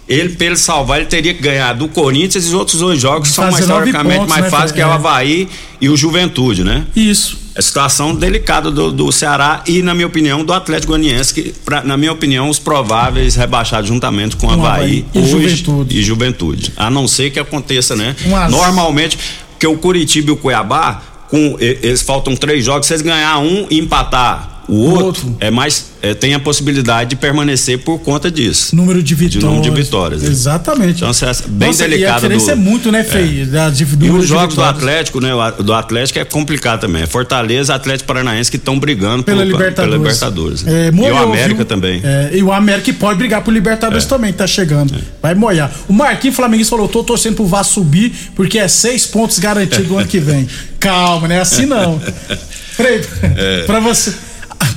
Ele, 0.08 0.30
pra 0.36 0.46
ele 0.46 0.56
salvar, 0.56 1.00
ele 1.00 1.08
teria 1.08 1.34
que 1.34 1.41
ganhar 1.41 1.74
do 1.74 1.88
Corinthians 1.88 2.46
e 2.46 2.50
os 2.50 2.54
outros 2.54 2.80
dois 2.80 3.02
jogos 3.02 3.30
que 3.30 3.34
são 3.34 3.46
mais, 3.46 3.58
historicamente 3.62 4.18
pontos, 4.20 4.30
mais 4.30 4.44
né, 4.44 4.50
fáceis, 4.52 4.72
que 4.72 4.80
é 4.80 4.86
o 4.86 4.89
é. 4.91 4.94
Havaí 4.94 5.50
e 5.82 5.89
o 5.89 5.98
Juventude, 5.98 6.63
né? 6.63 6.86
Isso. 6.96 7.39
É 7.58 7.62
situação 7.62 8.13
delicada 8.13 8.70
do, 8.70 8.91
do 8.91 9.12
Ceará 9.13 9.63
e, 9.65 9.82
na 9.82 9.94
minha 9.94 10.08
opinião, 10.08 10.44
do 10.44 10.52
Atlético 10.52 10.91
Goianiense, 10.91 11.34
que, 11.34 11.54
pra- 11.63 11.84
na 11.84 11.96
minha 11.96 12.12
opinião, 12.12 12.50
os 12.50 12.60
prováveis 12.60 13.36
rebaixados 13.36 13.88
juntamente 13.88 14.36
com 14.36 14.48
o 14.48 14.52
Havaí, 14.52 14.68
Havaí 14.68 15.06
e 15.13 15.20
hoje 15.20 15.30
Juventude. 15.58 15.98
e 15.98 16.04
Juventude. 16.04 16.74
A 16.76 16.89
não 16.89 17.08
ser 17.08 17.30
que 17.32 17.39
aconteça, 17.39 17.96
né? 17.96 18.13
A- 18.36 18.50
Normalmente, 18.50 19.18
porque 19.52 19.65
o 19.68 19.78
Curitiba 19.78 20.30
e 20.30 20.34
o 20.34 20.36
Cuiabá, 20.38 21.02
com, 21.30 21.56
eles 21.60 22.02
faltam 22.02 22.36
três 22.36 22.63
jogos, 22.65 22.88
se 22.88 22.94
eles 22.94 23.02
ganhar 23.02 23.39
um 23.39 23.65
e 23.70 23.80
empatar 23.80 24.55
o 24.67 24.75
outro, 24.91 25.36
é 25.39 25.49
mais 25.51 25.86
é, 26.01 26.13
tem 26.13 26.34
a 26.36 26.39
possibilidade 26.39 27.12
de 27.12 27.15
permanecer 27.15 27.80
por 27.80 27.99
conta 27.99 28.30
disso. 28.30 28.75
Número 28.75 29.01
de 29.01 29.15
vitórias. 29.15 29.39
De 29.41 29.45
número 29.45 29.63
de 29.63 29.82
vitórias. 29.84 30.21
né? 30.21 30.30
Exatamente. 30.30 30.97
Então, 31.04 31.10
é 31.10 31.34
bem 31.47 31.67
Nossa, 31.69 31.84
delicada 31.84 32.12
E 32.12 32.12
a 32.12 32.15
diferença 32.15 32.45
do, 32.45 32.51
é 32.51 32.56
muito, 32.56 32.91
né, 32.91 33.04
Fei? 33.04 33.41
É. 33.41 33.45
Da- 33.45 33.69
de- 33.69 33.84
E 33.84 33.88
número 33.95 34.17
os 34.19 34.28
jogos 34.28 34.56
do. 34.56 34.63
Atlético, 34.63 35.19
né? 35.19 35.30
Do 35.63 35.73
Atlético 35.73 36.19
é 36.19 36.25
complicado 36.25 36.82
também. 36.82 37.04
É 37.04 37.08
Fortaleza, 37.08 37.73
Atlético 37.73 38.08
Paranaense 38.08 38.51
que 38.51 38.58
estão 38.58 38.78
brigando 38.78 39.23
Pela 39.23 39.39
por- 39.43 39.47
Libertadores. 39.47 39.75
pela 39.93 39.97
Libertadores. 39.97 40.67
É, 40.67 40.88
e 40.88 41.12
o 41.12 41.17
América 41.17 41.56
viu? 41.56 41.65
também. 41.65 42.01
É, 42.04 42.30
e 42.34 42.43
o 42.43 42.51
América 42.51 42.93
pode 42.93 43.17
brigar 43.17 43.41
por 43.43 43.51
Libertadores 43.54 44.06
É. 44.06 44.08
também, 44.08 44.32
tá 44.32 44.45
chegando. 44.45 44.93
Vai 45.21 45.34
moiar. 45.34 45.71
O 45.88 45.93
Marquinhos 45.93 46.36
Flamenguista 46.36 46.75
falou: 46.75 46.88
tô 46.88 47.04
torcendo 47.04 47.36
pro 47.36 47.45
Vasco 47.47 47.73
subir, 47.75 48.13
porque 48.36 48.60
é 48.60 48.67
seis 48.67 49.06
pontos 49.08 49.39
garantidos 49.39 49.88
do 49.88 49.97
ano 49.97 50.08
que 50.08 50.19
vem. 50.19 50.47
Calma, 50.80 51.28
não 51.28 51.36
é 51.36 51.39
assim 51.39 51.65
não. 51.65 51.99
Frei, 52.75 53.01
É. 53.23 53.63
pra 53.63 53.80
você. 53.80 54.13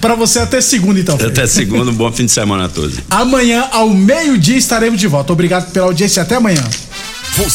Pra 0.01 0.15
você 0.15 0.39
até 0.39 0.61
segunda, 0.61 1.01
então. 1.01 1.17
Frei. 1.19 1.31
Até 1.31 1.47
segundo, 1.47 1.91
um 1.91 1.95
bom 1.95 2.11
fim 2.13 2.27
de 2.27 2.33
semana 2.33 2.67
a 2.67 2.69
todos. 2.69 2.97
Amanhã, 3.11 3.67
ao 3.73 3.91
meio-dia, 3.91 4.57
estaremos 4.57 5.01
de 5.01 5.07
volta. 5.07 5.33
Obrigado 5.33 5.71
pela 5.73 5.87
audiência. 5.87 6.23
Até 6.23 6.37
amanhã. 6.37 6.63
Você 7.37 7.49